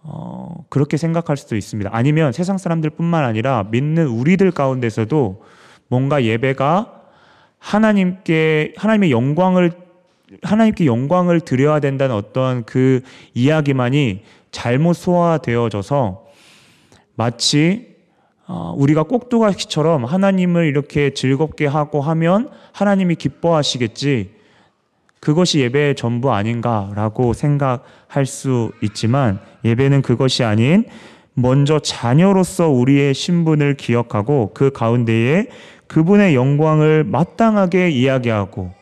어, 0.03 0.65
그렇게 0.69 0.97
생각할 0.97 1.37
수도 1.37 1.57
있습니다. 1.57 1.91
아니면 1.93 2.33
세상 2.33 2.59
사람들뿐만 2.59 3.25
아니라 3.25 3.69
믿는 3.71 4.07
우리들 4.07 4.51
가운데서도 4.51 5.43
뭔가 5.89 6.25
예배가 6.25 7.03
하나님께 7.59 8.75
하나님의 8.77 9.11
영광을 9.11 9.73
하나님께 10.43 10.87
영광을 10.87 11.41
드려야 11.41 11.81
된다는 11.81 12.15
어떤 12.17 12.65
그 12.65 13.03
이야기만이 13.35 14.23
잘못 14.55 14.95
소화되어져서 14.95 16.25
마치 17.17 17.95
어, 18.47 18.75
우리가 18.77 19.03
꼭두가시처럼 19.03 20.05
하나님을 20.05 20.67
이렇게 20.67 21.13
즐겁게 21.13 21.67
하고 21.67 22.01
하면 22.01 22.51
하나님이 22.73 23.17
기뻐하시겠지. 23.17 24.33
그것이 25.19 25.61
예배의 25.61 25.97
전부 25.97 26.33
아닌가라고 26.33 27.33
생각할 27.33 28.27
수 28.27 28.71
있지만 28.83 29.41
예배는 29.65 30.03
그것이 30.03 30.45
아닌 30.45 30.85
먼저 31.33 31.79
자녀로서 31.81 32.69
우리의 32.69 33.15
신분을 33.15 33.75
기억하고 33.75 34.53
그 34.55 34.71
가운데에 34.71 35.47
그분의 35.89 36.35
영광을 36.35 37.05
마땅하게 37.05 37.91
이야기하고 37.91 38.73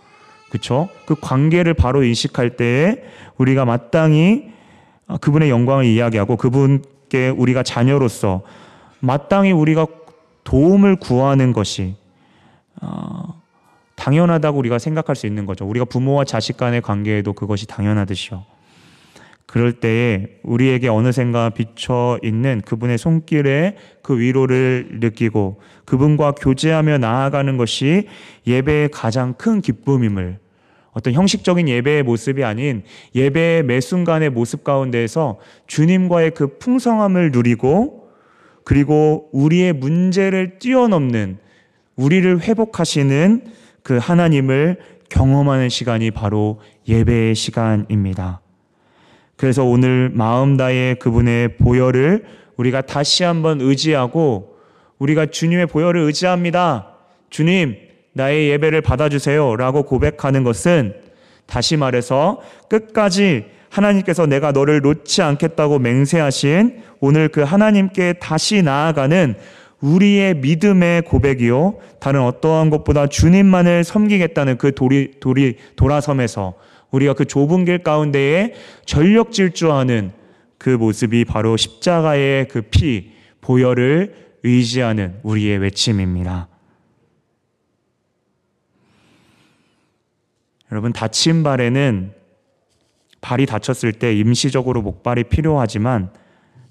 그쵸? 0.50 0.88
그 1.06 1.14
관계를 1.14 1.72
바로 1.74 2.02
인식할 2.02 2.56
때에 2.56 2.96
우리가 3.38 3.64
마땅히 3.64 4.48
아, 4.48 4.52
그분의 5.18 5.51
영광을 5.51 5.85
이야기하고 5.85 6.37
그분께 6.37 7.29
우리가 7.29 7.62
자녀로서 7.62 8.42
마땅히 9.01 9.53
우리가 9.53 9.87
도움을 10.44 10.96
구하는 10.96 11.53
것이 11.53 11.94
어, 12.81 13.40
당연하다고 13.96 14.59
우리가 14.59 14.79
생각할 14.79 15.14
수 15.14 15.27
있는 15.27 15.46
거죠. 15.46 15.66
우리가 15.66 15.85
부모와 15.85 16.25
자식 16.25 16.57
간의 16.57 16.83
관계에도 16.83 17.33
그것이 17.33 17.66
당연하듯이요. 17.66 18.44
그럴 19.46 19.72
때에 19.72 20.29
우리에게 20.42 20.88
어느샌가 20.88 21.51
비쳐 21.51 22.18
있는 22.22 22.62
그분의 22.64 22.96
손길에 22.96 23.77
그 24.03 24.18
위로를 24.18 24.88
느끼고 24.92 25.61
그분과 25.85 26.33
교제하며 26.33 26.98
나아가는 26.98 27.57
것이 27.59 28.09
예배의 28.46 28.88
가장 28.90 29.35
큰 29.35 29.61
기쁨임을 29.61 30.38
어떤 30.92 31.14
형식적인 31.14 31.68
예배의 31.68 32.02
모습이 32.02 32.44
아닌 32.44 32.83
예배의 33.14 33.62
매 33.64 33.81
순간의 33.81 34.31
모습 34.31 34.62
가운데에서 34.62 35.38
주님과의 35.66 36.33
그 36.33 36.59
풍성함을 36.59 37.33
누리고 37.33 38.11
그리고 38.64 39.28
우리의 39.33 39.72
문제를 39.72 40.59
뛰어넘는 40.59 41.38
우리를 41.96 42.40
회복하시는 42.40 43.44
그 43.83 43.98
하나님을 43.98 44.78
경험하는 45.09 45.68
시간이 45.68 46.11
바로 46.11 46.61
예배의 46.88 47.35
시간입니다. 47.35 48.40
그래서 49.37 49.64
오늘 49.64 50.11
마음 50.11 50.57
다해 50.57 50.94
그분의 50.94 51.57
보혈을 51.57 52.24
우리가 52.57 52.83
다시 52.83 53.24
한번 53.24 53.61
의지하고 53.61 54.57
우리가 54.98 55.26
주님의 55.26 55.66
보혈을 55.66 56.00
의지합니다. 56.02 56.96
주님, 57.28 57.76
나의 58.12 58.48
예배를 58.51 58.81
받아주세요. 58.81 59.57
라고 59.57 59.85
고백하는 59.85 60.44
것은 60.44 60.94
다시 61.46 61.77
말해서 61.77 62.40
끝까지 62.68 63.46
하나님께서 63.68 64.27
내가 64.27 64.53
너를 64.53 64.81
놓지 64.81 65.22
않겠다고 65.22 65.79
맹세하신 65.79 66.83
오늘 67.01 67.29
그 67.29 67.40
하나님께 67.40 68.14
다시 68.14 68.62
나아가는 68.62 69.35
우리의 69.81 70.37
믿음의 70.37 71.03
고백이요. 71.03 71.79
다른 71.98 72.22
어떠한 72.22 72.70
것보다 72.70 73.09
주님만을 73.09 73.83
섬기겠다는 73.83 74.59
그 74.59 74.75
도리, 74.75 75.12
도리, 75.20 75.57
돌아섬에서 75.77 76.55
우리가 76.92 77.14
그 77.14 77.25
좁은 77.25 77.64
길 77.64 77.79
가운데에 77.79 78.55
전력 78.85 79.33
질주하는 79.33 80.12
그 80.59 80.70
모습이 80.70 81.25
바로 81.25 81.57
십자가의 81.57 82.46
그 82.48 82.62
피, 82.62 83.12
보혈을 83.40 84.14
의지하는 84.44 85.14
우리의 85.22 85.59
외침입니다. 85.59 86.52
여러분 90.72 90.94
다친 90.94 91.42
발에는 91.42 92.12
발이 93.20 93.44
다쳤을 93.44 93.92
때 93.92 94.16
임시적으로 94.16 94.80
목발이 94.80 95.24
필요하지만 95.24 96.11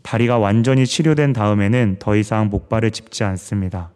다리가 0.02 0.40
완전히 0.40 0.88
치료된 0.88 1.34
다음에는 1.34 1.98
더 2.00 2.16
이상 2.16 2.50
목발을 2.50 2.90
짚지 2.90 3.24
않습니다. 3.24 3.92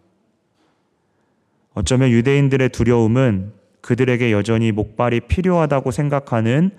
어쩌면 1.74 2.12
유대인들의 2.12 2.70
두려움은 2.70 3.52
그들에게 3.82 4.32
여전히 4.32 4.72
목발이 4.72 5.22
필요하다고 5.22 5.90
생각하는 5.90 6.70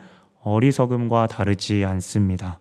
어리석음과 0.42 1.26
다르지 1.26 1.84
않습니다. 1.84 2.60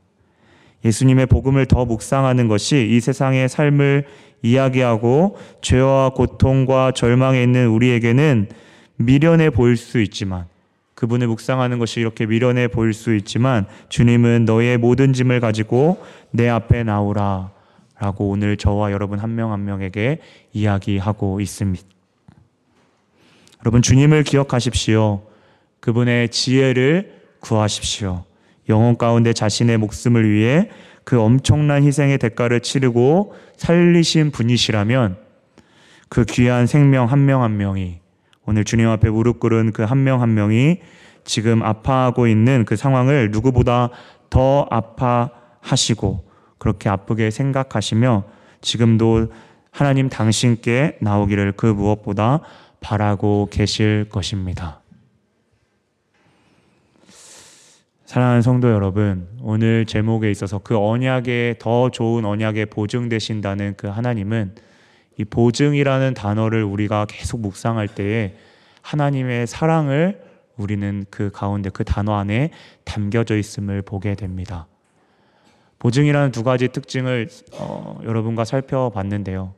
예수님의 0.84 1.28
복음을 1.28 1.68
더 1.68 1.86
묵상하는 1.86 2.48
것이 2.48 2.90
이 2.90 3.00
세상의 3.00 3.50
삶을 3.50 4.08
이야기하고 4.42 5.38
죄와 5.62 6.10
고통과 6.10 6.92
절망에 6.92 7.44
있는 7.44 7.68
우리에게는 7.68 8.50
미련해 8.98 9.52
보일 9.52 9.78
수 9.78 10.02
있지만 10.02 10.48
그분을 10.96 11.28
묵상하는 11.28 11.78
것이 11.78 12.00
이렇게 12.00 12.26
미련해 12.26 12.70
보일 12.70 12.94
수 12.94 13.16
있지만 13.16 13.66
주님은 13.90 14.46
너의 14.46 14.78
모든 14.78 15.14
짐을 15.14 15.42
가지고 15.42 16.04
내 16.32 16.50
앞에 16.50 16.84
나오라 16.84 17.52
라고 18.00 18.30
오늘 18.30 18.58
저와 18.58 18.92
여러분 18.92 19.20
한 19.20 19.36
명한 19.36 19.60
한 19.60 19.66
명에게 19.66 20.20
이야기하고 20.54 21.40
있습니다. 21.42 21.86
여러분 23.64 23.82
주님을 23.82 24.24
기억하십시오. 24.24 25.24
그분의 25.80 26.30
지혜를 26.30 27.22
구하십시오. 27.40 28.24
영혼 28.70 28.98
가운데 28.98 29.34
자신의 29.34 29.78
목숨을 29.78 30.30
위해 30.30 30.70
그 31.04 31.22
엄청난 31.22 31.84
희생의 31.84 32.18
대가를 32.18 32.62
치르고 32.62 33.36
살리신 33.58 34.32
분이시라면 34.32 35.18
그 36.10 36.26
귀한 36.26 36.68
생명 36.68 37.10
한 37.10 37.26
명한 37.26 37.52
한 37.52 37.58
명이 37.58 38.00
오늘 38.46 38.64
주님 38.64 38.88
앞에 38.90 39.10
무릎 39.10 39.40
꿇은 39.40 39.72
그 39.72 39.84
한 39.84 40.04
명한 40.04 40.30
한 40.30 40.34
명이 40.36 40.80
지금 41.24 41.64
아파하고 41.64 42.28
있는 42.28 42.66
그 42.66 42.76
상황을 42.76 43.32
누구보다 43.32 43.90
더 44.30 44.68
아파하시고 44.70 46.26
그렇게 46.58 46.90
아프게 46.90 47.32
생각하시며 47.32 48.24
지금도 48.62 49.32
하나님 49.72 50.10
당신께 50.10 50.98
나오기를 51.02 51.54
그 51.54 51.66
무엇보다 51.66 52.42
바라고 52.80 53.50
계실 53.52 54.08
것입니다. 54.10 54.82
사랑하는 58.06 58.42
성도 58.44 58.70
여러분, 58.72 59.28
오늘 59.42 59.86
제목에 59.86 60.30
있어서 60.32 60.60
그 60.60 60.78
언약에 60.78 61.56
더 61.60 61.90
좋은 61.90 62.24
언약에 62.24 62.66
보증되신다는 62.66 63.74
그 63.78 63.88
하나님은 63.88 64.56
이 65.18 65.26
보증이라는 65.26 66.14
단어를 66.14 66.64
우리가 66.64 67.06
계속 67.06 67.42
묵상할 67.42 67.88
때에 67.88 68.36
하나님의 68.82 69.48
사랑을 69.48 70.22
우리는 70.58 71.06
그 71.10 71.32
가운데 71.32 71.70
그 71.70 71.84
단어 71.84 72.16
안에 72.16 72.52
담겨져 72.84 73.38
있음을 73.38 73.82
보게 73.82 74.16
됩니다. 74.16 74.68
보증이라는 75.80 76.32
두 76.32 76.44
가지 76.44 76.68
특징을 76.70 77.30
어, 77.60 78.00
여러분과 78.04 78.46
살펴봤는데요. 78.46 79.54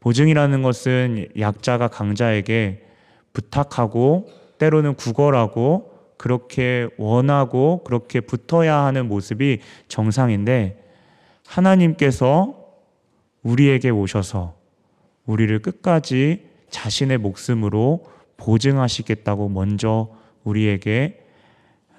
보증이라는 0.00 0.62
것은 0.62 1.28
약자가 1.38 1.88
강자에게 1.88 2.84
부탁하고 3.32 4.28
때로는 4.58 4.94
구걸하고 4.94 5.92
그렇게 6.16 6.88
원하고 6.98 7.82
그렇게 7.84 8.20
붙어야 8.20 8.76
하는 8.84 9.08
모습이 9.08 9.60
정상인데 9.88 10.84
하나님께서 11.46 12.54
우리에게 13.42 13.90
오셔서 13.90 14.61
우리를 15.26 15.58
끝까지 15.60 16.46
자신의 16.70 17.18
목숨으로 17.18 18.04
보증하시겠다고 18.36 19.48
먼저 19.48 20.10
우리에게 20.44 21.24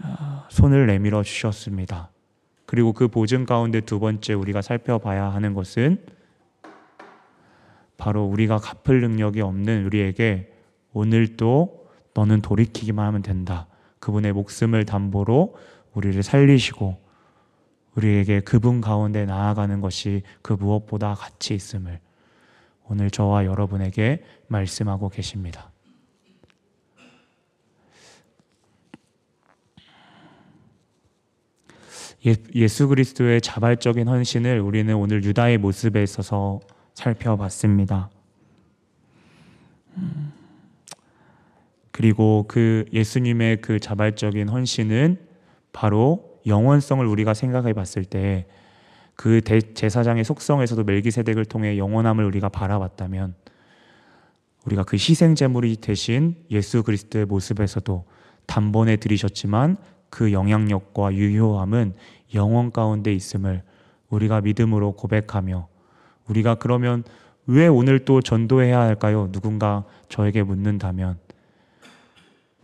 아, 0.02 0.48
손을 0.50 0.88
내밀어 0.88 1.24
주셨습니다. 1.24 2.10
그리고 2.66 2.92
그 2.94 3.08
보증 3.08 3.46
가운데 3.46 3.82
두 3.82 4.00
번째 4.00 4.34
우리가 4.34 4.62
살펴봐야 4.62 5.30
하는 5.30 5.54
것은 5.54 6.04
바로 7.98 8.26
우리가 8.26 8.58
갚을 8.58 9.00
능력이 9.02 9.42
없는 9.42 9.86
우리에게 9.86 10.52
오늘도 10.92 11.88
너는 12.14 12.42
돌이키기만 12.42 13.06
하면 13.08 13.22
된다. 13.22 13.68
그분의 14.00 14.34
목숨을 14.34 14.86
담보로 14.86 15.56
우리를 15.94 16.22
살리시고 16.24 16.98
우리에게 17.96 18.42
그분 18.42 18.82
가운데 18.82 19.26
나아가는 19.26 19.80
것이 19.80 20.24
그 20.42 20.54
무엇보다 20.54 21.14
가치 21.14 21.54
있음을 21.54 22.00
오늘 22.90 23.10
저와 23.10 23.46
여러분에게 23.46 24.24
말씀하고 24.48 25.10
계십니다. 25.10 25.72
예, 32.26 32.36
예수 32.56 32.88
그리스도의 32.88 33.42
자발적인 33.42 34.08
헌신을 34.08 34.60
우리는 34.62 34.96
오늘 34.96 35.24
유다의 35.24 35.58
모습에 35.58 36.02
있어서 36.04 36.62
살펴봤습니다. 36.94 38.10
음. 39.98 40.34
그리고 41.92 42.46
그 42.48 42.86
예수님의 42.92 43.62
그 43.62 43.80
자발적인 43.80 44.50
헌신은 44.50 45.18
바로 45.74 46.40
영원성을 46.48 47.06
우리가 47.06 47.34
생각해 47.34 47.74
봤을 47.74 48.04
때 48.04 48.48
그 49.16 49.42
제사장의 49.42 50.24
속성에서도 50.24 50.84
멜기세덱을 50.84 51.46
통해 51.46 51.78
영원함을 51.78 52.26
우리가 52.26 52.50
바라봤다면 52.50 53.36
우리가 54.66 54.84
그 54.84 54.96
희생 54.96 55.36
제물이 55.36 55.78
대신 55.78 56.36
예수 56.50 56.84
그리스도의 56.84 57.26
모습에서도 57.26 58.06
단번에 58.46 58.96
들이셨지만 58.98 59.78
그 60.10 60.32
영향력과 60.32 61.14
유효함은 61.14 61.94
영원 62.36 62.72
가운데 62.72 63.14
있음을 63.14 63.64
우리가 64.10 64.42
믿음으로 64.42 64.94
고백하며 64.94 65.68
우리가 66.28 66.56
그러면 66.56 67.04
왜 67.46 67.68
오늘 67.68 68.06
또 68.06 68.22
전도해야 68.22 68.80
할까요? 68.80 69.30
누군가 69.32 69.84
저에게 70.08 70.44
묻는다면 70.44 71.18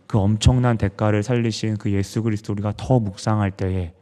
그 0.06 0.18
엄청난 0.18 0.78
대가를 0.78 1.22
살리신 1.22 1.76
그 1.76 1.92
예수 1.92 2.22
그리스도 2.22 2.52
우리가 2.52 2.72
더 2.76 2.98
묵상할 2.98 3.50
때에 3.52 3.92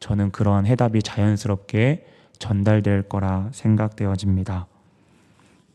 저는 0.00 0.30
그러한 0.30 0.66
해답이 0.66 1.02
자연스럽게 1.02 2.06
전달될 2.38 3.02
거라 3.02 3.48
생각되어집니다. 3.52 4.66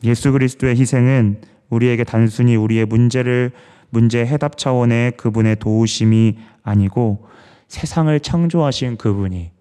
예수 0.04 0.32
그리스도의 0.32 0.78
희생은 0.78 1.42
우리에게 1.70 2.04
단순히 2.04 2.56
우리의 2.56 2.86
문제를 2.86 3.52
문제 3.90 4.26
해답 4.26 4.58
차원의 4.58 5.18
그분의 5.18 5.58
도우심이 5.58 6.38
아니고 6.64 7.28
세상을 7.68 8.20
창조하신 8.20 8.98
그분이 8.98 9.52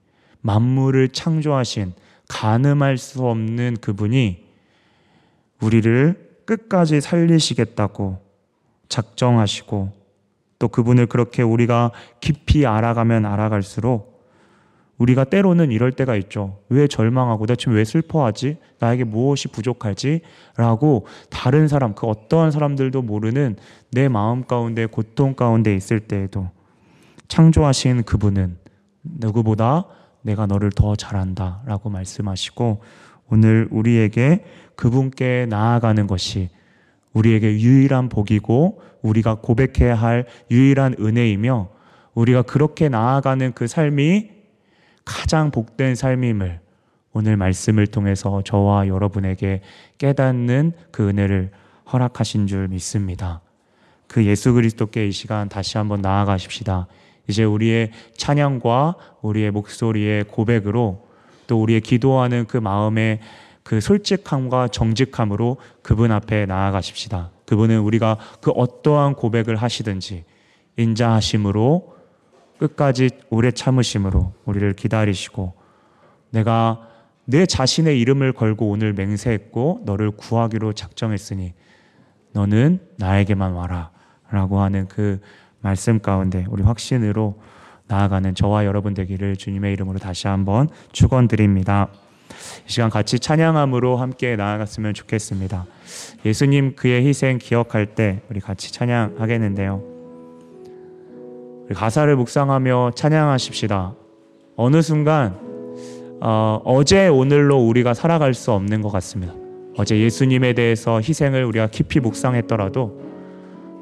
만물을 0.40 1.08
창조하신 1.10 1.92
가늠할 2.28 2.98
수 2.98 3.26
없는 3.26 3.78
그분이 3.80 4.44
우리를 5.60 6.28
끝까지 6.44 7.00
살리시겠다고 7.00 8.18
작정하시고 8.88 9.92
또 10.58 10.68
그분을 10.68 11.06
그렇게 11.06 11.42
우리가 11.42 11.92
깊이 12.20 12.66
알아가면 12.66 13.26
알아갈수록 13.26 14.07
우리가 14.98 15.24
때로는 15.24 15.70
이럴 15.70 15.92
때가 15.92 16.16
있죠. 16.16 16.58
왜 16.68 16.88
절망하고 16.88 17.46
대체 17.46 17.70
왜 17.70 17.84
슬퍼하지? 17.84 18.58
나에게 18.80 19.04
무엇이 19.04 19.48
부족하지? 19.48 20.20
라고 20.56 21.06
다른 21.30 21.68
사람, 21.68 21.94
그 21.94 22.06
어떠한 22.06 22.50
사람들도 22.50 23.02
모르는 23.02 23.56
내 23.92 24.08
마음 24.08 24.44
가운데 24.44 24.86
고통 24.86 25.34
가운데 25.34 25.74
있을 25.74 26.00
때에도 26.00 26.50
창조하신 27.28 28.02
그분은 28.02 28.58
누구보다 29.02 29.86
내가 30.22 30.46
너를 30.46 30.70
더 30.72 30.96
잘한다 30.96 31.62
라고 31.64 31.90
말씀하시고 31.90 32.80
오늘 33.30 33.68
우리에게 33.70 34.44
그분께 34.74 35.46
나아가는 35.48 36.06
것이 36.06 36.50
우리에게 37.12 37.60
유일한 37.60 38.08
복이고 38.08 38.80
우리가 39.02 39.36
고백해야 39.36 39.94
할 39.94 40.26
유일한 40.50 40.94
은혜이며 40.98 41.68
우리가 42.14 42.42
그렇게 42.42 42.88
나아가는 42.88 43.52
그 43.52 43.66
삶이 43.66 44.37
가장 45.08 45.50
복된 45.50 45.94
삶임을 45.94 46.60
오늘 47.14 47.38
말씀을 47.38 47.86
통해서 47.86 48.42
저와 48.44 48.88
여러분에게 48.88 49.62
깨닫는 49.96 50.72
그 50.90 51.08
은혜를 51.08 51.50
허락하신 51.90 52.46
줄 52.46 52.68
믿습니다. 52.68 53.40
그 54.06 54.24
예수 54.26 54.52
그리스도께 54.52 55.08
이 55.08 55.10
시간 55.10 55.48
다시 55.48 55.78
한번 55.78 56.02
나아가십시다. 56.02 56.86
이제 57.26 57.42
우리의 57.42 57.90
찬양과 58.18 58.96
우리의 59.22 59.50
목소리의 59.50 60.24
고백으로 60.24 61.06
또 61.46 61.62
우리의 61.62 61.80
기도하는 61.80 62.44
그 62.46 62.58
마음의 62.58 63.20
그 63.62 63.80
솔직함과 63.80 64.68
정직함으로 64.68 65.56
그분 65.82 66.12
앞에 66.12 66.44
나아가십시다. 66.44 67.30
그분은 67.46 67.80
우리가 67.80 68.18
그 68.42 68.50
어떠한 68.50 69.14
고백을 69.14 69.56
하시든지 69.56 70.24
인자하심으로 70.76 71.97
끝까지 72.58 73.10
오래 73.30 73.50
참으심으로 73.50 74.32
우리를 74.44 74.72
기다리시고 74.74 75.54
내가 76.30 76.86
내 77.24 77.46
자신의 77.46 78.00
이름을 78.00 78.32
걸고 78.32 78.68
오늘 78.68 78.92
맹세했고 78.94 79.82
너를 79.84 80.10
구하기로 80.10 80.72
작정했으니 80.72 81.52
너는 82.32 82.80
나에게만 82.96 83.52
와라 83.52 83.90
라고 84.30 84.60
하는 84.60 84.88
그 84.88 85.20
말씀 85.60 86.00
가운데 86.00 86.46
우리 86.48 86.62
확신으로 86.62 87.40
나아가는 87.86 88.34
저와 88.34 88.64
여러분 88.64 88.94
되기를 88.94 89.36
주님의 89.36 89.72
이름으로 89.72 89.98
다시 89.98 90.28
한번 90.28 90.68
축원드립니다. 90.92 91.88
이 92.66 92.70
시간 92.70 92.90
같이 92.90 93.18
찬양함으로 93.18 93.96
함께 93.96 94.36
나아갔으면 94.36 94.94
좋겠습니다. 94.94 95.66
예수님 96.24 96.76
그의 96.76 97.06
희생 97.06 97.38
기억할 97.38 97.94
때 97.94 98.20
우리 98.30 98.40
같이 98.40 98.72
찬양하겠는데요. 98.72 99.97
가사를 101.74 102.14
묵상하며 102.16 102.92
찬양하십시다. 102.94 103.94
어느 104.56 104.82
순간 104.82 105.36
어, 106.20 106.60
어제 106.64 107.08
오늘로 107.08 107.58
우리가 107.58 107.94
살아갈 107.94 108.34
수 108.34 108.52
없는 108.52 108.82
것 108.82 108.90
같습니다. 108.90 109.34
어제 109.76 109.98
예수님에 109.98 110.54
대해서 110.54 111.00
희생을 111.00 111.44
우리가 111.44 111.68
깊이 111.68 112.00
묵상했더라도 112.00 113.00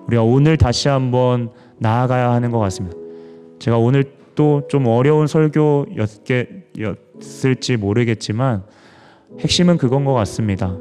우리가 0.08 0.22
오늘 0.22 0.56
다시 0.56 0.88
한번 0.88 1.50
나아가야 1.78 2.30
하는 2.32 2.50
것 2.50 2.58
같습니다. 2.58 2.96
제가 3.58 3.78
오늘 3.78 4.04
또 4.36 4.62
좀 4.68 4.86
어려운 4.86 5.26
설교였을지 5.26 6.56
모르겠지만 7.78 8.62
핵심은 9.40 9.78
그건 9.78 10.04
것 10.04 10.12
같습니다. 10.12 10.76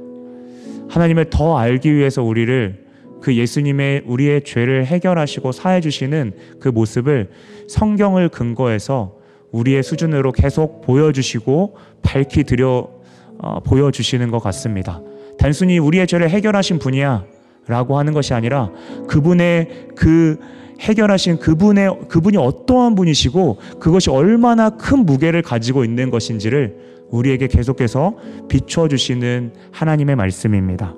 하나님을 0.89 1.29
더 1.29 1.57
알기 1.57 1.95
위해서 1.95 2.21
우리를 2.21 2.84
그 3.21 3.35
예수님의 3.35 4.03
우리의 4.05 4.43
죄를 4.43 4.85
해결하시고 4.85 5.51
사해 5.51 5.81
주시는 5.81 6.33
그 6.59 6.69
모습을 6.69 7.29
성경을 7.67 8.29
근거해서 8.29 9.15
우리의 9.51 9.83
수준으로 9.83 10.31
계속 10.31 10.81
보여주시고 10.81 11.75
밝히 12.01 12.43
드려 12.43 12.89
어, 13.37 13.59
보여주시는 13.61 14.31
것 14.31 14.39
같습니다. 14.39 15.01
단순히 15.37 15.77
우리의 15.77 16.07
죄를 16.07 16.29
해결하신 16.29 16.79
분이야 16.79 17.25
라고 17.67 17.97
하는 17.97 18.13
것이 18.13 18.33
아니라 18.33 18.69
그분의 19.07 19.87
그 19.95 20.37
해결하신 20.79 21.39
그분의 21.39 22.07
그분이 22.09 22.37
어떠한 22.37 22.95
분이시고 22.95 23.57
그것이 23.79 24.09
얼마나 24.09 24.69
큰 24.69 25.05
무게를 25.05 25.41
가지고 25.41 25.83
있는 25.83 26.09
것인지를 26.09 26.75
우리에게 27.09 27.47
계속해서 27.47 28.15
비춰 28.49 28.87
주시는 28.87 29.53
하나님의 29.71 30.15
말씀입니다. 30.15 30.93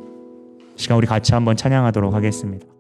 시간 0.78 0.98
우리 0.98 1.08
같이 1.08 1.34
한번 1.34 1.58
찬양하도록 1.58 2.14
하겠습니다. 2.14 2.77